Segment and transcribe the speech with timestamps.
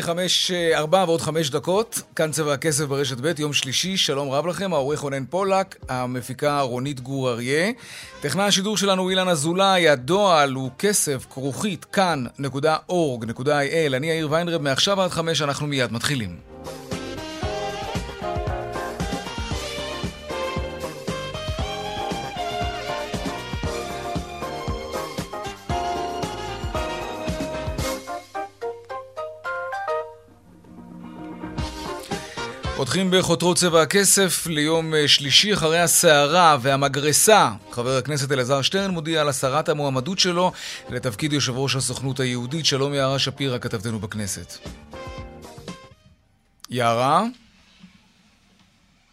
[0.00, 4.30] אחרי חמש, אה, ארבע ועוד חמש דקות, כאן צבע הכסף ברשת ב', יום שלישי, שלום
[4.30, 7.70] רב לכם, העורך רונן פולק, המפיקה רונית גור אריה.
[8.20, 13.96] טכנן השידור שלנו אילן אזולאי, הדועל הוא כסף, כרוכית, כאן.org.il.
[13.96, 16.55] אני יאיר ויינרב, מעכשיו עד חמש אנחנו מיד מתחילים.
[32.96, 37.50] פותחים בחותרות צבע הכסף ליום אה, שלישי אחרי הסערה והמגרסה.
[37.70, 40.52] חבר הכנסת אלעזר שטרן מודיע על הסרת המועמדות שלו
[40.88, 42.66] לתפקיד יושב ראש הסוכנות היהודית.
[42.66, 44.68] שלום יערה שפירא, כתבתנו בכנסת.
[46.70, 47.24] יערה?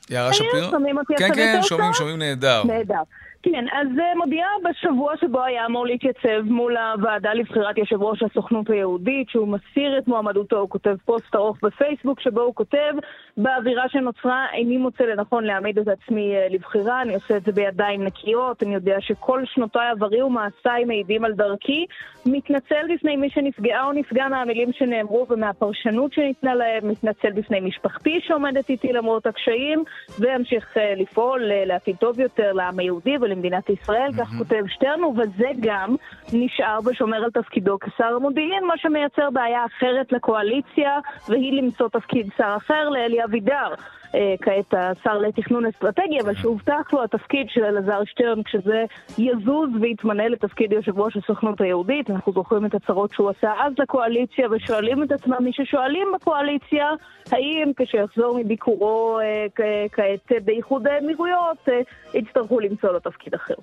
[0.09, 0.71] יערה שפירא?
[0.71, 2.63] שומעים אותי כן, כן, שומעים, שומעים נהדר.
[2.63, 3.03] נהדר.
[3.43, 8.69] כן, אז אה, מודיעה בשבוע שבו היה אמור להתייצב מול הוועדה לבחירת יושב ראש הסוכנות
[8.69, 12.93] היהודית, שהוא מסיר את מועמדותו, הוא כותב פוסט ארוך בפייסבוק שבו הוא כותב,
[13.37, 18.03] באווירה שנוצרה איני מוצא לנכון להעמיד את עצמי אה, לבחירה, אני עושה את זה בידיים
[18.03, 21.85] נקיות, אני יודע שכל שנותיי עברי ומעשיי מעידים על דרכי,
[22.25, 28.69] מתנצל בפני מי שנפגעה או נפגע מהמילים שנאמרו ומהפרשנות שניתנה להם, מתנצל בפני משפחתי שעומדת
[28.69, 29.83] איתי למרות הקשיים,
[30.19, 34.25] ואמשיך אה, לפעול לעתיד טוב יותר לעם היהודי למדינת ישראל, mm-hmm.
[34.25, 35.95] כך כותב שטרן, ובזה גם
[36.33, 40.99] נשאר ושומר על תפקידו כשר המודיעין, מה שמייצר בעיה אחרת לקואליציה,
[41.29, 43.73] והיא למצוא תפקיד שר אחר לאלי אבידר.
[44.15, 48.83] אה, כעת השר לתכנון אסטרטגי, אבל שהובטח לו התפקיד של אלעזר שטרן כשזה
[49.17, 52.09] יזוז ויתמנה לתפקיד יושב ראש הסוכנות היהודית.
[52.09, 56.85] אנחנו זוכרים את הצהרות שהוא עשה אז לקואליציה ושואלים את עצמם מי ששואלים בקואליציה
[57.31, 59.45] האם כשיחזור מביקורו אה,
[59.91, 61.73] כעת באיחוד האמירויות אה,
[62.13, 63.53] יצטרכו למצוא לו תפקיד אחר.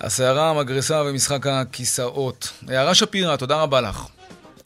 [0.00, 2.52] הסערה, המגרסה ומשחק הכיסאות.
[2.68, 4.06] הערה שפירא, תודה רבה לך.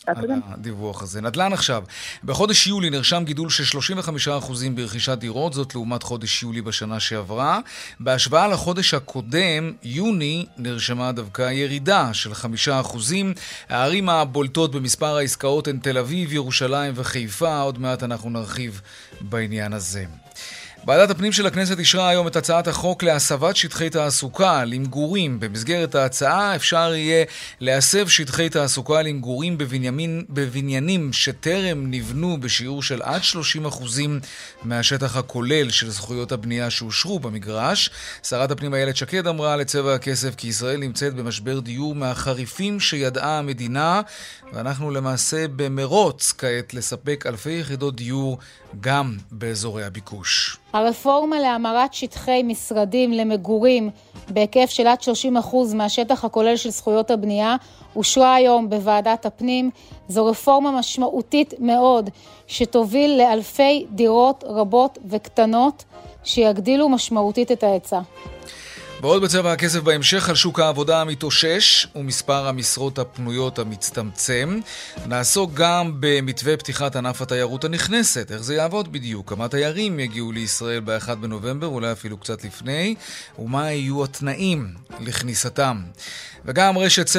[0.06, 1.20] על הדיווח הזה.
[1.20, 1.84] נדל"ן עכשיו.
[2.24, 7.58] בחודש יולי נרשם גידול של 35% ברכישת דירות, זאת לעומת חודש יולי בשנה שעברה.
[8.00, 12.36] בהשוואה לחודש הקודם, יוני, נרשמה דווקא ירידה של 5%.
[13.68, 17.60] הערים הבולטות במספר העסקאות הן תל אביב, ירושלים וחיפה.
[17.60, 18.80] עוד מעט אנחנו נרחיב
[19.20, 20.04] בעניין הזה.
[20.84, 25.41] ועדת הפנים של הכנסת אישרה היום את הצעת החוק להסבת שטחי תעסוקה למגורים.
[25.41, 27.25] במסגרת ההצעה אפשר יהיה
[27.60, 33.66] להסב שטחי תעסוקה למגורים בבניינים, בבניינים שטרם נבנו בשיעור של עד 30%
[34.62, 37.91] מהשטח הכולל של זכויות הבנייה שאושרו במגרש.
[38.22, 44.00] שרת הפנים איילת שקד אמרה לצבע הכסף כי ישראל נמצאת במשבר דיור מהחריפים שידעה המדינה,
[44.53, 48.38] ואנחנו למעשה במרוץ כעת לספק אלפי יחידות דיור
[48.81, 50.59] גם באזורי הביקוש.
[50.72, 53.91] הרפורמה להמרת שטחי משרדים למגורים
[54.28, 57.56] בהיקף של עד 30% מהשטח הכולל של זכויות הבנייה
[57.97, 59.70] אושרה היום בוועדת הפנים.
[60.09, 62.10] זו רפורמה משמעותית מאוד
[62.47, 65.84] שתוביל לאלפי דירות רבות וקטנות
[66.25, 68.00] שיגדילו משמעותית את ההיצע.
[69.00, 74.60] ועוד בצבע הכסף בהמשך על שוק העבודה המתאושש ומספר המשרות הפנויות המצטמצם.
[75.06, 80.80] נעסוק גם במתווה פתיחת ענף התיירות הנכנסת, איך זה יעבוד בדיוק, כמה תיירים יגיעו לישראל
[80.84, 82.94] ב-1 בנובמבר, אולי אפילו קצת לפני,
[83.38, 85.82] ומה יהיו התנאים לכניסתם.
[86.44, 87.10] וגם רשת 7-11,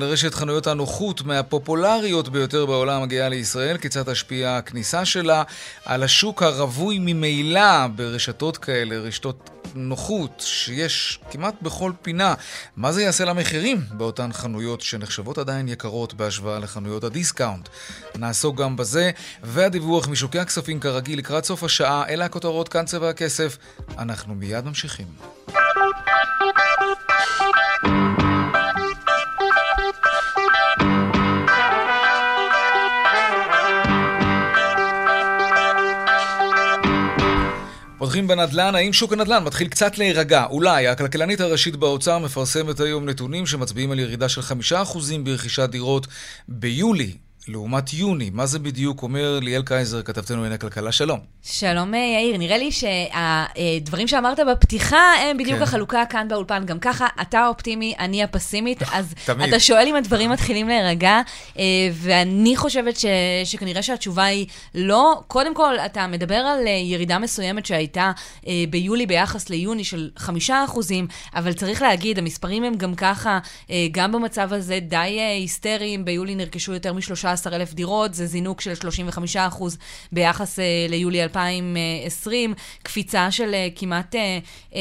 [0.00, 3.78] רשת חנויות הנוחות מהפופולריות ביותר בעולם, מגיעה לישראל.
[3.78, 5.42] כיצד תשפיע הכניסה שלה
[5.84, 12.34] על השוק הרווי ממילא ברשתות כאלה, רשתות נוחות שיש כמעט בכל פינה.
[12.76, 17.68] מה זה יעשה למחירים באותן חנויות שנחשבות עדיין יקרות בהשוואה לחנויות הדיסקאונט?
[18.16, 19.10] נעסוק גם בזה,
[19.42, 22.08] והדיווח משוקי הכספים כרגיל לקראת סוף השעה.
[22.08, 23.56] אלה הכותרות כאן צבע הכסף.
[23.98, 25.06] אנחנו מיד ממשיכים.
[38.00, 40.44] פותחים בנדל"ן, האם שוק הנדל"ן מתחיל קצת להירגע?
[40.50, 40.88] אולי.
[40.88, 44.44] הכלכלנית הראשית באוצר מפרסמת היום נתונים שמצביעים על ירידה של 5%
[45.24, 46.06] ברכישת דירות
[46.48, 47.12] ביולי
[47.48, 48.30] לעומת יוני.
[48.30, 50.92] מה זה בדיוק אומר ליאל קייזר, כתבתנו לענייני כלכלה?
[50.92, 51.18] שלום.
[51.42, 55.62] שלום אה, יאיר, נראה לי שהדברים שאמרת בפתיחה הם בדיוק כן.
[55.62, 56.66] החלוקה כאן באולפן.
[56.66, 59.48] גם ככה, אתה האופטימי, אני הפסימית, אז תמיד.
[59.48, 61.20] אתה שואל אם הדברים מתחילים להירגע,
[61.58, 63.06] אה, ואני חושבת ש,
[63.44, 65.22] שכנראה שהתשובה היא לא.
[65.26, 68.12] קודם כל, אתה מדבר על אה, ירידה מסוימת שהייתה
[68.70, 73.38] ביולי ביחס ליוני של חמישה אחוזים, אבל צריך להגיד, המספרים הם גם ככה,
[73.92, 74.96] גם במצב הזה די
[75.40, 78.72] היסטריים, ביולי נרכשו יותר משלושה 13,000 דירות, זה זינוק של
[79.34, 79.62] 35%
[80.12, 84.76] ביחס uh, ליולי 2020, קפיצה של uh, כמעט uh, uh,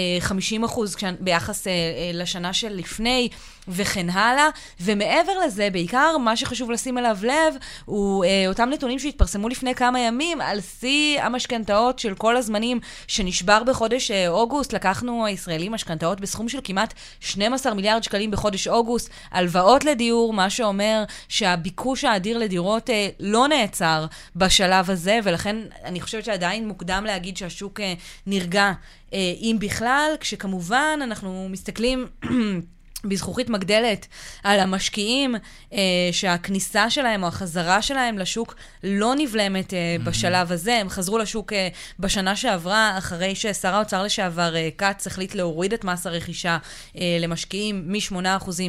[0.68, 0.80] 50%
[1.20, 1.70] ביחס uh, uh,
[2.14, 3.30] לשנה שלפני.
[3.68, 4.50] וכן הלאה.
[4.80, 10.00] ומעבר לזה, בעיקר מה שחשוב לשים אליו לב, הוא אה, אותם נתונים שהתפרסמו לפני כמה
[10.00, 14.74] ימים על שיא המשכנתאות של כל הזמנים שנשבר בחודש אה, אוגוסט.
[14.74, 21.04] לקחנו הישראלים משכנתאות בסכום של כמעט 12 מיליארד שקלים בחודש אוגוסט, הלוואות לדיור, מה שאומר
[21.28, 27.80] שהביקוש האדיר לדירות אה, לא נעצר בשלב הזה, ולכן אני חושבת שעדיין מוקדם להגיד שהשוק
[27.80, 27.94] אה,
[28.28, 28.72] נרגע,
[29.14, 32.08] אה, אם בכלל, כשכמובן אנחנו מסתכלים...
[33.06, 34.08] בזכוכית מגדלת
[34.44, 35.36] על המשקיעים,
[35.74, 35.80] אה,
[36.12, 40.06] שהכניסה שלהם או החזרה שלהם לשוק לא נבלמת אה, mm-hmm.
[40.06, 40.76] בשלב הזה.
[40.76, 41.68] הם חזרו לשוק אה,
[42.00, 46.58] בשנה שעברה, אחרי ששר האוצר לשעבר אה, כץ החליט להוריד את מס הרכישה
[46.98, 48.16] אה, למשקיעים מ-8%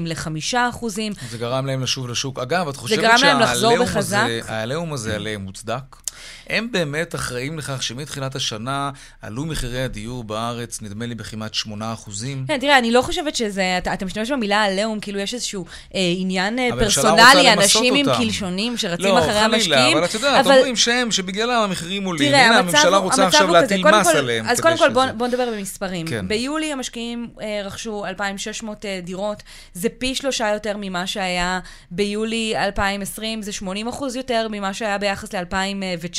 [0.06, 0.86] ל-5%.
[1.30, 2.38] זה גרם להם לשוב לשוק.
[2.38, 5.96] אגב, את חושבת שהעליהום הזה, הזה עליהם מוצדק?
[6.46, 8.90] הם באמת אחראים לכך שמתחילת השנה
[9.22, 11.68] עלו מחירי הדיור בארץ, נדמה לי, בכמעט 8%.
[12.48, 13.78] כן, תראה, אני לא חושבת שזה...
[13.78, 15.64] אתה, אתה משתמש במילה עליהום, כאילו יש איזשהו
[15.94, 19.70] אה, עניין אה, פרסונלי, אנשים עם קלשונים שרצים לא, אחרי המשקיעים.
[19.70, 20.54] לא, חלילה, אבל את יודעת, אבל...
[20.54, 22.28] אומרים שהם, שבגללם המחירים עולים.
[22.28, 24.46] תראה, הנה, המצב, הממשלה רוצה עכשיו להטיל מס כל, עליהם.
[24.48, 26.06] אז קודם כל, בוא, בוא נדבר במספרים.
[26.06, 26.28] כן.
[26.28, 29.42] ביולי המשקיעים אה, רכשו 2,600 אה, דירות,
[29.74, 31.60] זה פי שלושה יותר ממה שהיה
[31.90, 36.09] ביולי 2020, זה 80 אחוז יותר ממה שהיה ביחס ל-2019.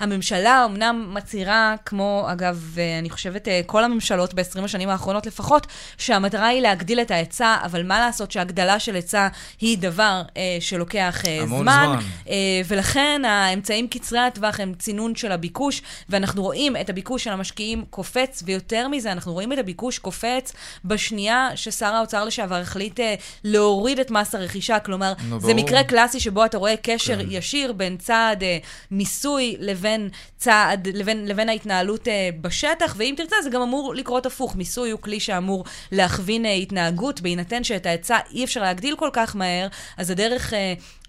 [0.00, 5.66] הממשלה אמנם מצהירה, כמו אגב, אה, אני חושבת אה, כל הממשלות ב-20 השנים האחרונות לפחות,
[5.98, 9.28] שהמטרה היא להגדיל את ההיצע, אבל מה לעשות שהגדלה של היצע
[9.60, 11.58] היא דבר אה, שלוקח אה, זמן.
[11.62, 11.98] זמן.
[12.28, 12.34] אה,
[12.68, 18.42] ולכן האמצעים קצרי הטווח הם צינון של הביקוש, ואנחנו רואים את הביקוש של המשקיעים קופץ,
[18.46, 20.52] ויותר מזה, אנחנו רואים את הביקוש קופץ
[20.84, 23.14] בשנייה ששר האוצר לשעבר החליט אה,
[23.44, 24.78] להוריד את מס הרכישה.
[24.78, 27.26] כלומר, זה מקרה קלאסי שבו אתה רואה קשר כן.
[27.30, 28.58] ישיר בין צעד אה,
[28.90, 32.10] מיסוי לבין צעד, לבין, לבין ההתנהלות uh,
[32.40, 34.56] בשטח, ואם תרצה, זה גם אמור לקרות הפוך.
[34.56, 39.36] מיסוי הוא כלי שאמור להכווין uh, התנהגות, בהינתן שאת ההיצע אי אפשר להגדיל כל כך
[39.36, 40.52] מהר, אז הדרך...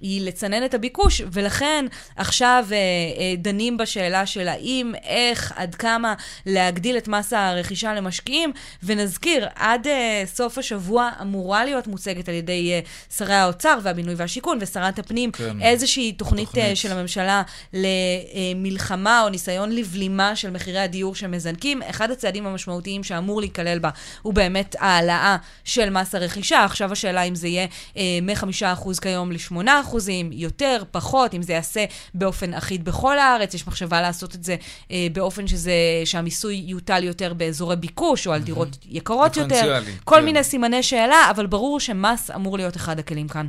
[0.01, 6.13] היא לצנן את הביקוש, ולכן עכשיו אה, אה, דנים בשאלה של האם, איך, עד כמה
[6.45, 8.51] להגדיל את מס הרכישה למשקיעים,
[8.83, 12.79] ונזכיר, עד אה, סוף השבוע אמורה להיות מוצגת על ידי אה,
[13.17, 15.61] שרי האוצר והבינוי והשיכון ושרת הפנים כן.
[15.61, 16.65] איזושהי תוכנית, תוכנית.
[16.65, 17.43] אה, של הממשלה
[17.73, 21.81] למלחמה או ניסיון לבלימה של מחירי הדיור שמזנקים.
[21.81, 23.89] אחד הצעדים המשמעותיים שאמור להיכלל בה
[24.21, 26.63] הוא באמת העלאה של מס הרכישה.
[26.63, 27.67] עכשיו השאלה אם זה יהיה
[27.97, 29.90] אה, מ-5% כיום ל-8%.
[29.91, 34.55] אחוזים, יותר, פחות, אם זה ייעשה באופן אחיד בכל הארץ, יש מחשבה לעשות את זה
[34.91, 35.71] אה, באופן שזה,
[36.05, 39.81] שהמיסוי יוטל יותר באזורי ביקוש, או על דירות יקרות יותר.
[40.03, 40.25] כל כן.
[40.25, 43.47] מיני סימני שאלה, אבל ברור שמס אמור להיות אחד הכלים כאן.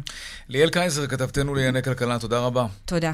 [0.49, 2.67] ליאל קייזר, כתבתנו לענייני כלכלה, תודה רבה.
[2.85, 3.13] תודה.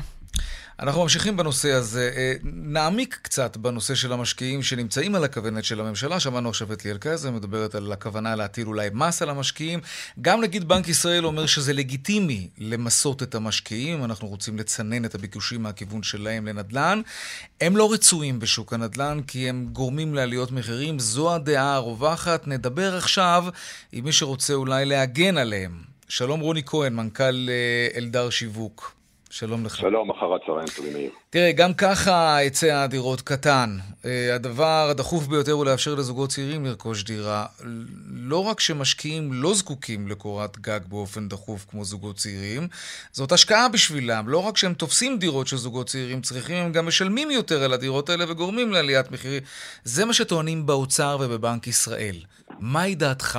[0.83, 2.11] אנחנו ממשיכים בנושא הזה.
[2.17, 6.21] אה, נעמיק קצת בנושא של המשקיעים שנמצאים על הכוונת של הממשלה.
[6.21, 9.81] שמענו עכשיו את ליאל קייזר, מדברת על הכוונה להטיל אולי מס על המשקיעים.
[10.21, 14.05] גם נגיד בנק ישראל אומר שזה לגיטימי למסות את המשקיעים.
[14.05, 17.01] אנחנו רוצים לצנן את הביקושים מהכיוון שלהם לנדל"ן.
[17.61, 20.99] הם לא רצויים בשוק הנדל"ן כי הם גורמים לעליות מחירים.
[20.99, 22.47] זו הדעה הרווחת.
[22.47, 23.45] נדבר עכשיו
[23.93, 25.83] עם מי שרוצה אולי להגן עליהם.
[26.09, 28.98] שלום רוני כהן, מנכ"ל אה, אלדר שיווק.
[29.31, 29.77] שלום לך.
[29.77, 31.11] שלום, אחר הצהריים טובים מאיר.
[31.31, 33.79] תראה, גם ככה היצע הדירות קטן.
[34.05, 37.47] אה, הדבר הדחוף ביותר הוא לאפשר לזוגות צעירים לרכוש דירה.
[38.11, 42.69] לא רק שמשקיעים לא זקוקים לקורת גג באופן דחוף כמו זוגות צעירים,
[43.13, 44.29] זאת השקעה בשבילם.
[44.29, 48.11] לא רק שהם תופסים דירות של זוגות צעירים צריכים, הם גם משלמים יותר על הדירות
[48.11, 49.43] האלה וגורמים לעליית מחירים.
[49.85, 52.17] זה מה שטוענים באוצר ובבנק ישראל.
[52.61, 53.39] מהי דעתך?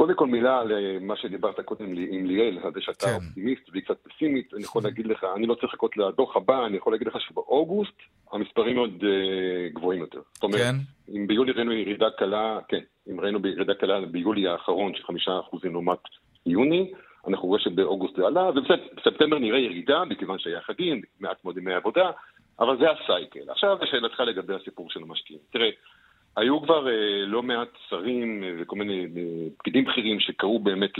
[0.00, 3.14] קודם כל מילה על אה, מה שדיברת קודם עם ליאל, על זה שאתה כן.
[3.14, 6.76] אופטימיסט והיא קצת פסימית, אני יכול להגיד לך, אני לא צריך לחכות לדוח הבא, אני
[6.76, 7.98] יכול להגיד לך שבאוגוסט
[8.32, 10.20] המספרים מאוד uh, גבוהים יותר.
[10.32, 10.76] זאת אומרת, כן.
[11.16, 12.80] אם ביולי ראינו ירידה קלה, כן,
[13.10, 15.98] אם ראינו ירידה קלה ביולי האחרון של חמישה אחוזים לעומת
[16.46, 16.92] יוני,
[17.28, 22.10] אנחנו רואים שבאוגוסט זה עלה, ובספטמבר נראה ירידה, מכיוון שהיה חגים, מעט מאוד ימי עבודה,
[22.60, 23.50] אבל זה הסייקל.
[23.50, 25.42] עכשיו לשאלתך לגבי הסיפור של המשקיעים.
[25.52, 25.70] תראה,
[26.36, 26.90] היו כבר uh,
[27.26, 30.92] לא מעט שרים uh, וכל מיני uh, פקידים בכירים שקראו באמת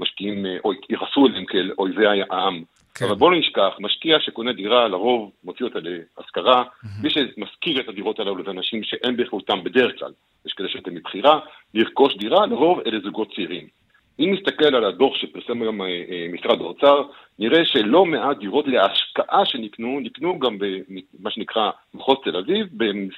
[0.00, 2.62] משקיעים, או יחסו אליהם כאל אויבי העם.
[2.94, 3.04] כן.
[3.04, 7.02] אבל בואו לא נשכח, משקיע שקונה דירה, לרוב מוציא אותה להשכרה, mm-hmm.
[7.02, 10.12] מי שמשכיר את הדירות הללו זה אנשים שאין ביכולתם בדרך כלל,
[10.46, 11.40] יש כאלה שאתם מבחירה,
[11.74, 13.81] לרכוש דירה, לרוב אלה זוגות צעירים.
[14.20, 17.02] אם נסתכל על הדוח שפרסם היום אה, אה, משרד האוצר,
[17.38, 22.66] נראה שלא מעט דירות להשקעה שנקנו, נקנו גם במה שנקרא מחוז תל אביב,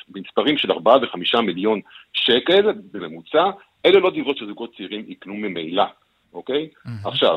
[0.09, 1.81] במספרים של 4 ו-5 מיליון
[2.13, 3.51] שקל בממוצע,
[3.87, 5.85] אלה לא דירות שזוגות צעירים יקנו ממילא,
[6.35, 6.69] אוקיי?
[6.73, 7.09] Mm-hmm.
[7.09, 7.37] עכשיו,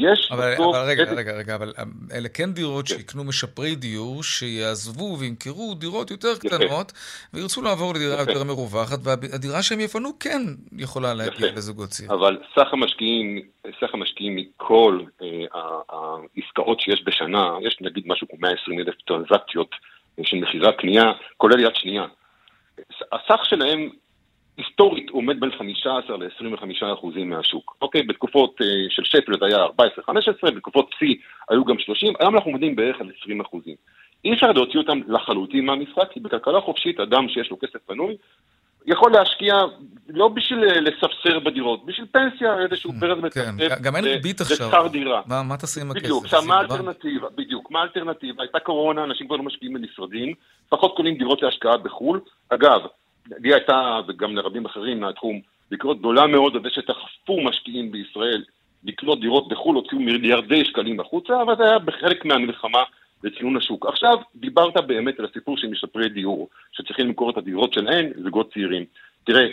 [0.00, 0.76] יש אבל, בסוף...
[0.76, 1.72] אבל רגע, רגע, רגע, אבל
[2.12, 2.94] אלה כן דירות כן.
[2.94, 6.92] שיקנו משפרי דיור, שיעזבו וימכרו דירות יותר קטנות,
[7.34, 8.30] וירצו לעבור לדירה יפה.
[8.30, 10.42] יותר מרווחת, והדירה שהם יפנו כן
[10.78, 12.18] יכולה להגיע לזוגות צעירים.
[12.18, 13.42] אבל סך המשקיעים,
[13.80, 15.28] סך המשקיעים מכל אה,
[15.88, 19.70] העסקאות שיש בשנה, יש נגיד משהו כמו 120 אלף טרנזקציות
[20.22, 22.04] של מכירה קנייה, כולל יד שנייה.
[23.12, 23.90] הסך שלהם
[24.58, 27.76] היסטורית הוא עומד בין 15 ל-25 אחוזים מהשוק.
[27.82, 29.66] אוקיי, בתקופות uh, של שפל זה היה
[30.46, 31.14] 14-15, בתקופות שיא
[31.50, 33.74] היו גם 30, היום אנחנו עומדים בערך על 20 אחוזים.
[34.24, 38.16] אי אפשר להוציא אותם לחלוטין מהמשחק, כי בכלכלה חופשית אדם שיש לו כסף פנוי,
[38.86, 39.54] יכול להשקיע
[40.08, 44.66] לא בשביל אה, לספסר בדירות, בשביל פנסיה, איזשהו mm, פרק כן, גם אין ריבית עכשיו.
[44.66, 45.22] לשכר דירה.
[45.26, 46.02] מה תעשה עם הכסף?
[46.04, 47.28] בדיוק, עכשיו מה האלטרנטיבה?
[47.34, 48.42] בדיוק, מה האלטרנטיבה?
[48.42, 50.34] הייתה קורונה, אנשים כבר לא משקיעים במשרדים,
[50.66, 52.20] לפחות קונים דירות להשקעה בחו"ל.
[52.48, 52.80] אגב,
[53.38, 58.44] לי הייתה, וגם לרבים אחרים מהתחום, ביקורת גדולה מאוד על זה שדחפו משקיעים בישראל
[58.84, 62.82] לקנות דירות בחו"ל, הוציאו מיליארדי שקלים החוצה, אבל זה היה בחלק מהמלחמה
[63.24, 63.86] לצינון השוק.
[63.86, 68.84] עכשיו, דיברת באמת על הסיפור של משפרי דיור, שצריכים למכור את הדירות שלהם, זוגות צעירים.
[69.24, 69.46] תראה,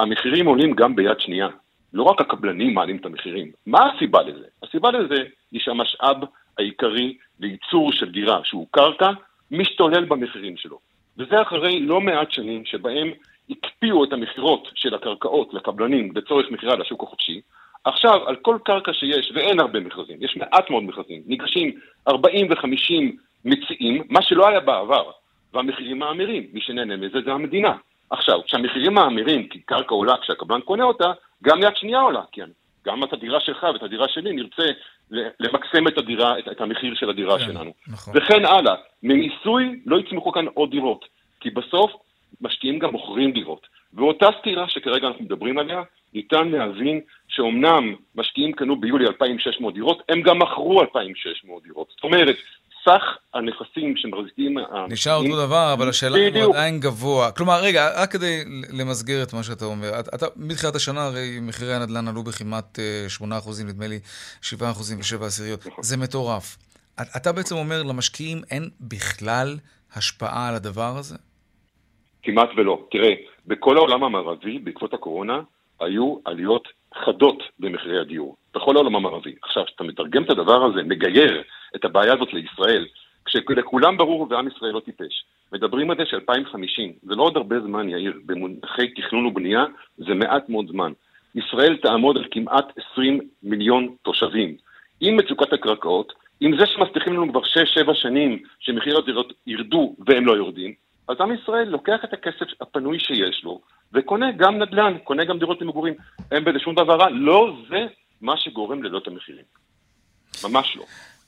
[0.00, 1.48] המחירים עולים גם ביד שנייה.
[1.92, 3.50] לא רק הקבלנים מעלים את המחירים.
[3.66, 4.44] מה הסיבה לזה?
[4.62, 6.16] הסיבה לזה היא שהמשאב
[6.58, 9.10] העיקרי לייצור של דירה, שהוא קרקע,
[9.50, 10.78] משתולל במחירים שלו.
[11.18, 13.10] וזה אחרי לא מעט שנים שבהם
[13.50, 17.40] הקפיאו את המכירות של הקרקעות לקבלנים לצורך מכירה לשוק החופשי.
[17.84, 21.72] עכשיו, על כל קרקע שיש, ואין הרבה מכרזים, יש מעט מאוד מכרזים, ניגשים
[22.08, 25.10] 40 ו-50 מציעים, מה שלא היה בעבר,
[25.54, 27.72] והמחירים מאמירים, מי שנהנה מזה זה המדינה.
[28.10, 32.48] עכשיו, כשהמחירים מאמירים, כי קרקע עולה כשהקבלן קונה אותה, גם יד שנייה עולה, כן.
[32.86, 34.64] גם את הדירה שלך ואת הדירה שלי נרצה
[35.10, 37.72] למקסם את הדירה, את, את המחיר של הדירה כן, שלנו.
[37.88, 38.14] נכון.
[38.16, 38.74] וכן הלאה.
[39.02, 41.04] ממיסוי לא יצמחו כאן עוד דירות,
[41.40, 41.92] כי בסוף
[42.40, 43.66] משקיעים גם מוכרים דירות.
[43.94, 45.82] ואותה סתירה שכרגע אנחנו מדברים עליה,
[46.14, 51.88] ניתן להבין שאומנם משקיעים קנו ביולי 2,600 דירות, הם גם מכרו 2,600 דירות.
[51.90, 52.36] זאת אומרת,
[52.86, 53.02] סך
[53.34, 54.58] הנכסים שמחזיקים...
[54.88, 57.32] נשאר אותו דבר, אבל השאלה היא הוא עדיין גבוה.
[57.32, 58.44] כלומר, רגע, רק כדי
[58.78, 62.78] למסגר את מה שאתה אומר, אתה, מתחילת השנה הרי מחירי הנדל"ן עלו בכמעט
[63.18, 63.98] 8%, אה, נדמה לי
[64.42, 65.66] 7% ו-7 עשיריות.
[65.66, 65.84] נכון.
[65.84, 66.56] זה מטורף.
[67.16, 69.56] אתה בעצם אומר, למשקיעים אין בכלל
[69.96, 71.16] השפעה על הדבר הזה?
[72.22, 72.86] כמעט ולא.
[72.90, 73.14] תראה,
[73.46, 75.40] בכל העולם המערבי, בעקבות הקורונה,
[75.80, 76.68] היו עליות
[77.04, 78.36] חדות במחירי הדיור.
[78.54, 79.34] בכל העולם המערבי.
[79.42, 81.42] עכשיו, כשאתה מתרגם את הדבר הזה, מגייר
[81.76, 82.86] את הבעיה הזאת לישראל,
[83.24, 85.24] כשלכולם ברור ועם ישראל לא טיפש.
[85.52, 89.64] מדברים על זה ש-2050, זה לא עוד הרבה זמן, יאיר, במונחי תכנון ובנייה,
[89.96, 90.92] זה מעט מאוד זמן.
[91.34, 94.56] ישראל תעמוד על כמעט 20 מיליון תושבים.
[95.00, 100.32] עם מצוקת הקרקעות, עם זה שמבטיחים לנו כבר 6-7 שנים שמחיר הדירות ירדו והם לא
[100.32, 100.74] יורדים,
[101.08, 103.60] אז עם ישראל לוקח את הכסף הפנוי שיש לו
[103.92, 105.94] וקונה גם נדל"ן, קונה גם דירות למגורים.
[106.32, 107.86] אין בזה שום דבר רע, לא זה
[108.20, 109.44] מה שגורם ללא המחירים.
[110.44, 110.84] ממש לא.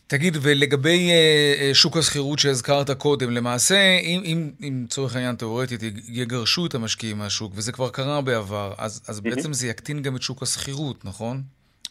[0.09, 6.67] תגיד, ולגבי uh, שוק השכירות שהזכרת קודם, למעשה, אם, אם, אם צורך העניין תאורטית יגרשו
[6.67, 9.23] את המשקיעים מהשוק, וזה כבר קרה בעבר, אז, אז mm-hmm.
[9.23, 11.37] בעצם זה יקטין גם את שוק השכירות, נכון?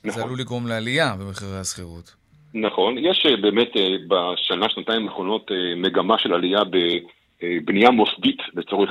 [0.05, 0.11] נכון.
[0.11, 2.15] זה עלול לגרום לעלייה במחירי השכירות.
[2.53, 3.71] נכון, יש uh, באמת
[4.07, 8.89] בשנה, שנתיים האחרונות מגמה של עלייה בבנייה מוסדית לצורך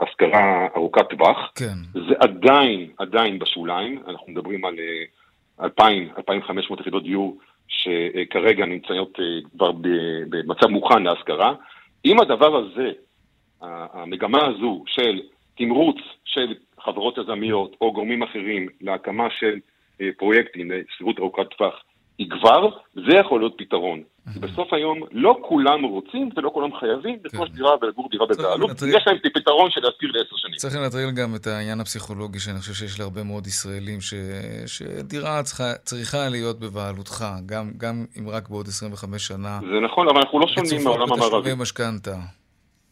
[0.00, 1.38] השכרה ארוכת טווח.
[1.54, 1.76] כן.
[1.94, 4.74] זה עדיין, עדיין בשוליים, אנחנו מדברים על
[5.62, 7.38] 2,000, 2,500 יחידות דיור.
[7.72, 9.24] שכרגע נמצאות אה,
[9.56, 9.72] כבר
[10.28, 11.54] במצב מוכן להשכרה.
[12.04, 12.92] אם הדבר הזה,
[13.62, 15.20] המגמה הזו של
[15.54, 19.58] תמרוץ של חברות יזמיות או גורמים אחרים להקמה של
[20.00, 21.82] אה, פרויקטים לשכירות ארוכת טווח
[22.18, 24.02] יגבר, זה יכול להיות פתרון.
[24.26, 27.54] בסוף היום לא כולם רוצים ולא כולם חייבים לרכוש כן.
[27.54, 30.54] דירה ולגור דירה בבעלות, יש להם פתרון של להסתיר לעשר שנים.
[30.56, 33.98] צריך לנטרל גם את העניין הפסיכולוגי שאני חושב שיש להרבה מאוד ישראלים,
[34.66, 35.42] שדירה
[35.84, 37.24] צריכה להיות בבעלותך,
[37.76, 39.60] גם אם רק בעוד 25 שנה.
[39.60, 41.36] זה נכון, אבל אנחנו לא שונים מהעולם המערבי.
[41.36, 42.16] בתשלומי משכנתה.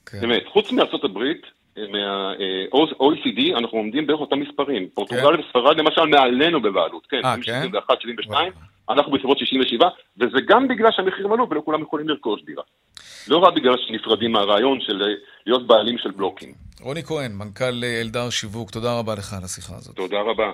[0.06, 0.20] כן.
[0.20, 1.42] באמת, חוץ מארצות הברית,
[1.76, 4.82] מה-OECD אנחנו עומדים בערך אותם מספרים.
[4.82, 4.88] כן.
[4.94, 8.52] פורטוגל וספרד למשל מעלינו בבעלות, כן, 71, אה, 72.
[8.90, 12.62] אנחנו בסביבות 67, וזה גם בגלל שהמחירים עלו ולא כולם יכולים לרכוש דירה.
[13.28, 15.08] לא רק בגלל שנפרדים מהרעיון של אה,
[15.46, 16.52] להיות בעלים של בלוקים.
[16.80, 19.96] רוני כהן, מנכ"ל אה, אלדר שיווק, תודה רבה לך על השיחה הזאת.
[19.96, 20.52] תודה רבה.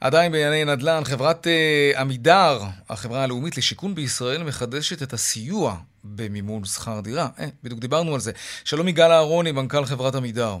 [0.00, 2.58] עדיין בענייני נדל"ן, חברת uh, עמידר,
[2.90, 5.74] החברה הלאומית לשיכון בישראל, מחדשת את הסיוע
[6.04, 7.28] במימון שכר דירה.
[7.40, 8.32] אה, בדיוק דיברנו על זה.
[8.64, 10.56] שלום יגאל אהרוני, מנכ"ל חברת עמידר.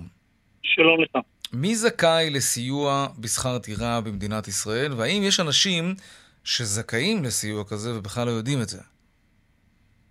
[0.62, 1.22] שלום לך.
[1.52, 5.94] מי זכאי לסיוע בשכר דירה במדינת ישראל, והאם יש אנשים
[6.44, 8.82] שזכאים לסיוע כזה ובכלל לא יודעים את זה?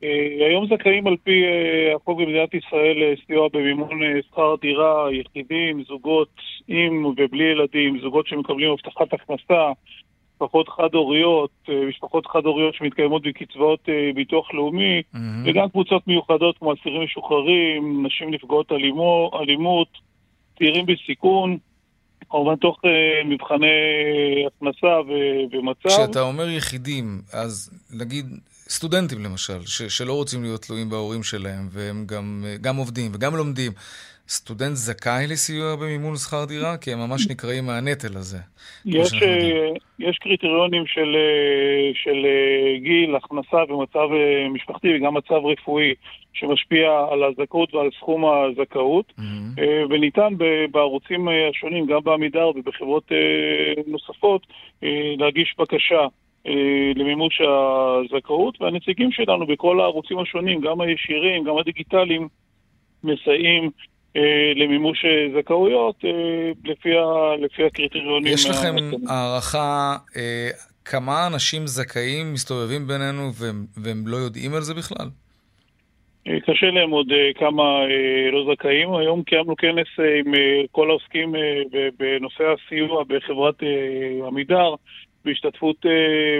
[0.04, 6.36] אה, היום זכאים על פי אה, החוק במדינת ישראל לסיוע במימון שכר דירה, יחידים, זוגות
[6.68, 9.72] עם ובלי ילדים, זוגות שמקבלים הבטחת הכנסה,
[10.44, 15.18] משפחות חד-הוריות, אה, משפחות חד-הוריות שמתקיימות בקצבאות אה, ביטוח לאומי, mm-hmm.
[15.46, 19.88] וגם קבוצות מיוחדות כמו אסירים משוחררים, נשים נפגעות אלימו, אלימות,
[20.58, 21.58] צעירים בסיכון,
[22.30, 22.90] כמובן תוך אה,
[23.30, 23.68] מבחני
[24.48, 24.88] הכנסה
[25.52, 25.90] ומצב.
[25.90, 28.26] כשאתה אומר יחידים, אז נגיד
[28.70, 33.72] סטודנטים למשל, ש- שלא רוצים להיות תלויים בהורים שלהם, והם גם, גם עובדים וגם לומדים,
[34.28, 36.78] סטודנט זכאי לסיוע במימון שכר דירה?
[36.78, 38.38] כי הם ממש נקראים מהנטל הזה.
[38.86, 44.08] יש, אה, יש קריטריונים של, אה, של אה, גיל, הכנסה ומצב
[44.50, 45.94] משפחתי וגם מצב רפואי
[46.34, 49.62] שמשפיע על הזכאות ועל סכום הזכאות, mm-hmm.
[49.90, 50.34] וניתן
[50.72, 53.12] בערוצים השונים, גם בעמידר ובחברות
[53.88, 54.48] נוספות,
[55.18, 56.08] להגיש בקשה
[56.96, 62.28] למימוש הזכאות, והנציגים שלנו בכל הערוצים השונים, גם הישירים, גם הדיגיטליים,
[63.04, 63.70] מסייעים
[64.56, 68.34] למימוש אה, זכאויות אה, לפי, ה, לפי הקריטריונים.
[68.34, 68.76] יש לכם
[69.08, 69.96] הערכה
[70.86, 75.08] כמה אנשים זכאים מסתובבים בינינו והם, והם לא יודעים על זה בכלל?
[76.24, 77.64] קשה להם עוד כמה
[78.32, 78.96] לא זכאים.
[78.96, 79.88] היום קיימנו כנס
[80.20, 80.34] עם
[80.72, 81.36] כל העוסקים
[82.00, 83.56] בנושא הסיוע בחברת
[84.28, 84.76] עמידר,
[85.26, 85.86] בהשתתפות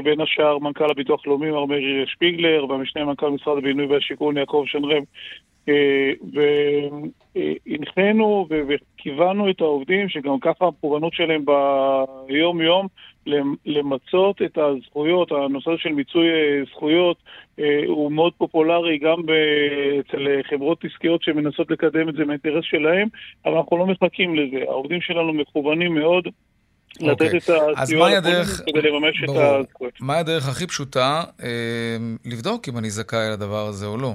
[0.04, 5.04] בין השאר מנכ"ל הביטוח הלאומי מר מאיר שפיגלר והמשנה מנכ"ל משרד הבינוי והשיכון יעקב שנרב
[7.36, 11.46] והנחינו וכיוונו את העובדים, שגם ככה הפורענות שלהם
[12.28, 12.88] ביום-יום,
[13.66, 17.18] למצות את הזכויות, הנושא של מיצוי אה, זכויות
[17.60, 19.20] אה, הוא מאוד פופולרי גם
[20.00, 23.08] אצל חברות עסקיות שמנסות לקדם את זה מהאינטרס שלהם,
[23.46, 24.58] אבל אנחנו לא מחכים לזה.
[24.68, 26.28] העובדים שלנו מכוונים מאוד
[27.00, 27.26] לתת okay.
[27.26, 27.38] אוקיי.
[27.38, 28.10] את הסיוע
[28.66, 29.38] כדי לממש ברור.
[29.38, 29.94] את הזכויות.
[30.00, 34.14] מה הדרך הכי פשוטה אה, לבדוק אם אני זכאי לדבר הזה או לא?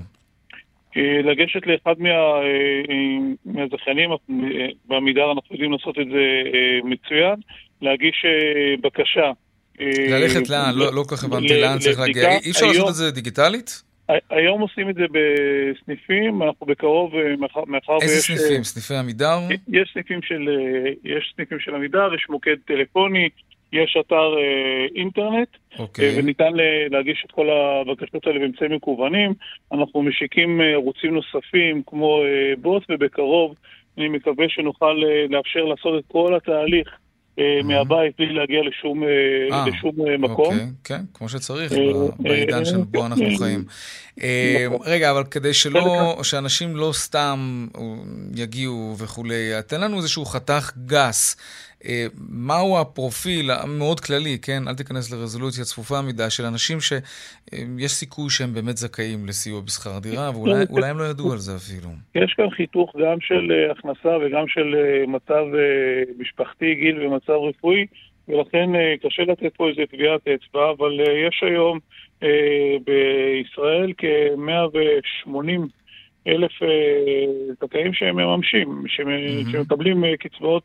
[1.24, 4.10] לגשת לאחד מה, אה, מהזכיינים,
[4.84, 7.34] בעמידר אנחנו יודעים לעשות את זה אה, מצוין,
[7.82, 9.30] להגיש אה, בקשה.
[10.10, 10.74] ללכת לאן?
[10.74, 12.30] לא, לא כל כך הבנתי לאן צריך להגיע.
[12.44, 13.82] אי אפשר לעשות את זה דיגיטלית?
[14.30, 17.12] היום עושים את זה בסניפים, אנחנו בקרוב,
[17.66, 18.02] מאחר ויש...
[18.02, 18.64] איזה סניפים?
[18.64, 19.38] סניפי עמידר?
[19.72, 19.94] יש
[21.34, 23.28] סניפים של עמידר, יש מוקד טלפוני,
[23.72, 25.78] יש אתר אה, אינטרנט, okay.
[25.78, 26.08] אוקיי.
[26.08, 26.52] אה, וניתן
[26.90, 29.34] להגיש את כל הבקשות האלה באמצעים מקוונים.
[29.72, 33.54] אנחנו משיקים אה, ערוצים נוספים כמו אה, בוט, ובקרוב
[33.98, 37.64] אני מקווה שנוכל אה, לאפשר לעשות את כל התהליך mm-hmm.
[37.64, 40.54] מהבית בלי להגיע לשום, 아, אה, לשום מקום.
[40.54, 41.72] אוקיי, כן, כמו שצריך,
[42.18, 43.64] בעידן שבו אנחנו חיים.
[44.66, 44.86] נכון.
[44.86, 47.66] רגע, אבל כדי שלא, שאנשים לא סתם
[48.36, 51.36] יגיעו וכולי, תן לנו איזשהו חתך גס.
[51.84, 54.62] אה, מהו הפרופיל המאוד כללי, כן?
[54.68, 60.30] אל תיכנס לרזולוציה צפופה מדי, של אנשים שיש סיכוי שהם באמת זכאים לסיוע בשכר דירה,
[60.34, 61.88] ואולי הם לא ידעו על זה אפילו.
[62.14, 65.44] יש כאן חיתוך גם של אה, הכנסה וגם של אה, מצב
[66.18, 67.86] משפחתי, גיל ומצב רפואי,
[68.28, 68.70] ולכן
[69.02, 71.78] קשה לתת פה איזה טביעת אצבע, אבל יש היום
[72.84, 75.77] בישראל כ-180
[76.28, 80.62] אלף אה, זכאים שהם מממשים, שמקבלים אה, קצבאות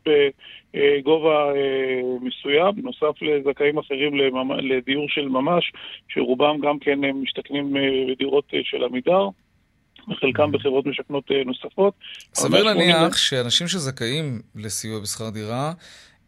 [0.74, 4.14] בגובה אה, מסוים, נוסף לזכאים אחרים
[4.58, 5.72] לדיור של ממש,
[6.08, 7.74] שרובם גם כן משתכנים
[8.10, 9.28] בדירות של עמידר.
[10.08, 11.94] וחלקם בחברות משכנות נוספות.
[12.34, 15.72] סביר להניח שאנשים שזכאים לסיוע בשכר דירה,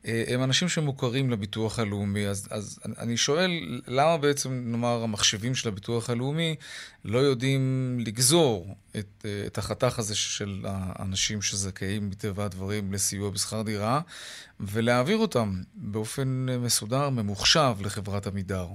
[0.07, 2.27] הם אנשים שמוכרים לביטוח הלאומי.
[2.27, 3.51] אז, אז אני שואל,
[3.89, 6.55] למה בעצם, נאמר, המחשבים של הביטוח הלאומי
[7.05, 8.67] לא יודעים לגזור
[8.99, 14.01] את, אה, את החתך הזה של האנשים שזכאים מטבע הדברים לסיוע בשכר דירה,
[14.61, 18.67] ולהעביר אותם באופן מסודר, ממוחשב, לחברת עמידר?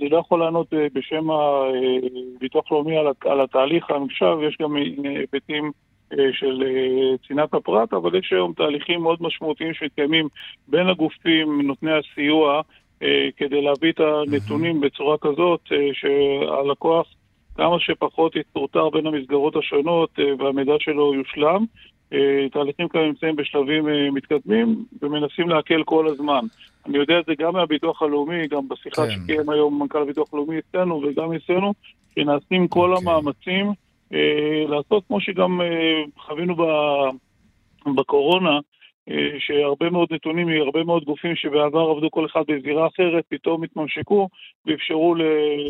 [0.00, 5.72] אני לא יכול לענות אה, בשם הביטוח הלאומי על התהליך הממוחשב, יש גם היבטים...
[6.12, 10.28] אה, של אה, צנעת הפרט, אבל יש היום תהליכים מאוד משמעותיים שמתקיימים
[10.68, 12.60] בין הגופים, נותני הסיוע,
[13.02, 15.60] אה, כדי להביא את הנתונים בצורה כזאת
[15.92, 17.06] שהלקוח
[17.54, 21.64] כמה שפחות יטורטר בין המסגרות השונות והמידע שלו יושלם.
[22.52, 26.40] תהליכים כאלה נמצאים בשלבים מתקדמים ומנסים להקל כל הזמן.
[26.86, 29.10] אני יודע את זה גם מהביטוח הלאומי, גם בשיחה כן.
[29.10, 31.74] שקיים היום מנכ"ל הביטוח הלאומי אצלנו וגם אצלנו,
[32.14, 32.96] שנעשים כל okay.
[32.96, 33.12] אוקיי.
[33.12, 33.72] המאמצים
[34.68, 36.54] לעשות כמו שגם אה, חווינו
[37.96, 38.58] בקורונה,
[39.38, 44.28] שהרבה מאוד נתונים מהרבה מאוד גופים שבעבר עבדו כל אחד בזירה אחרת, פתאום התממשקו
[44.66, 45.14] ואפשרו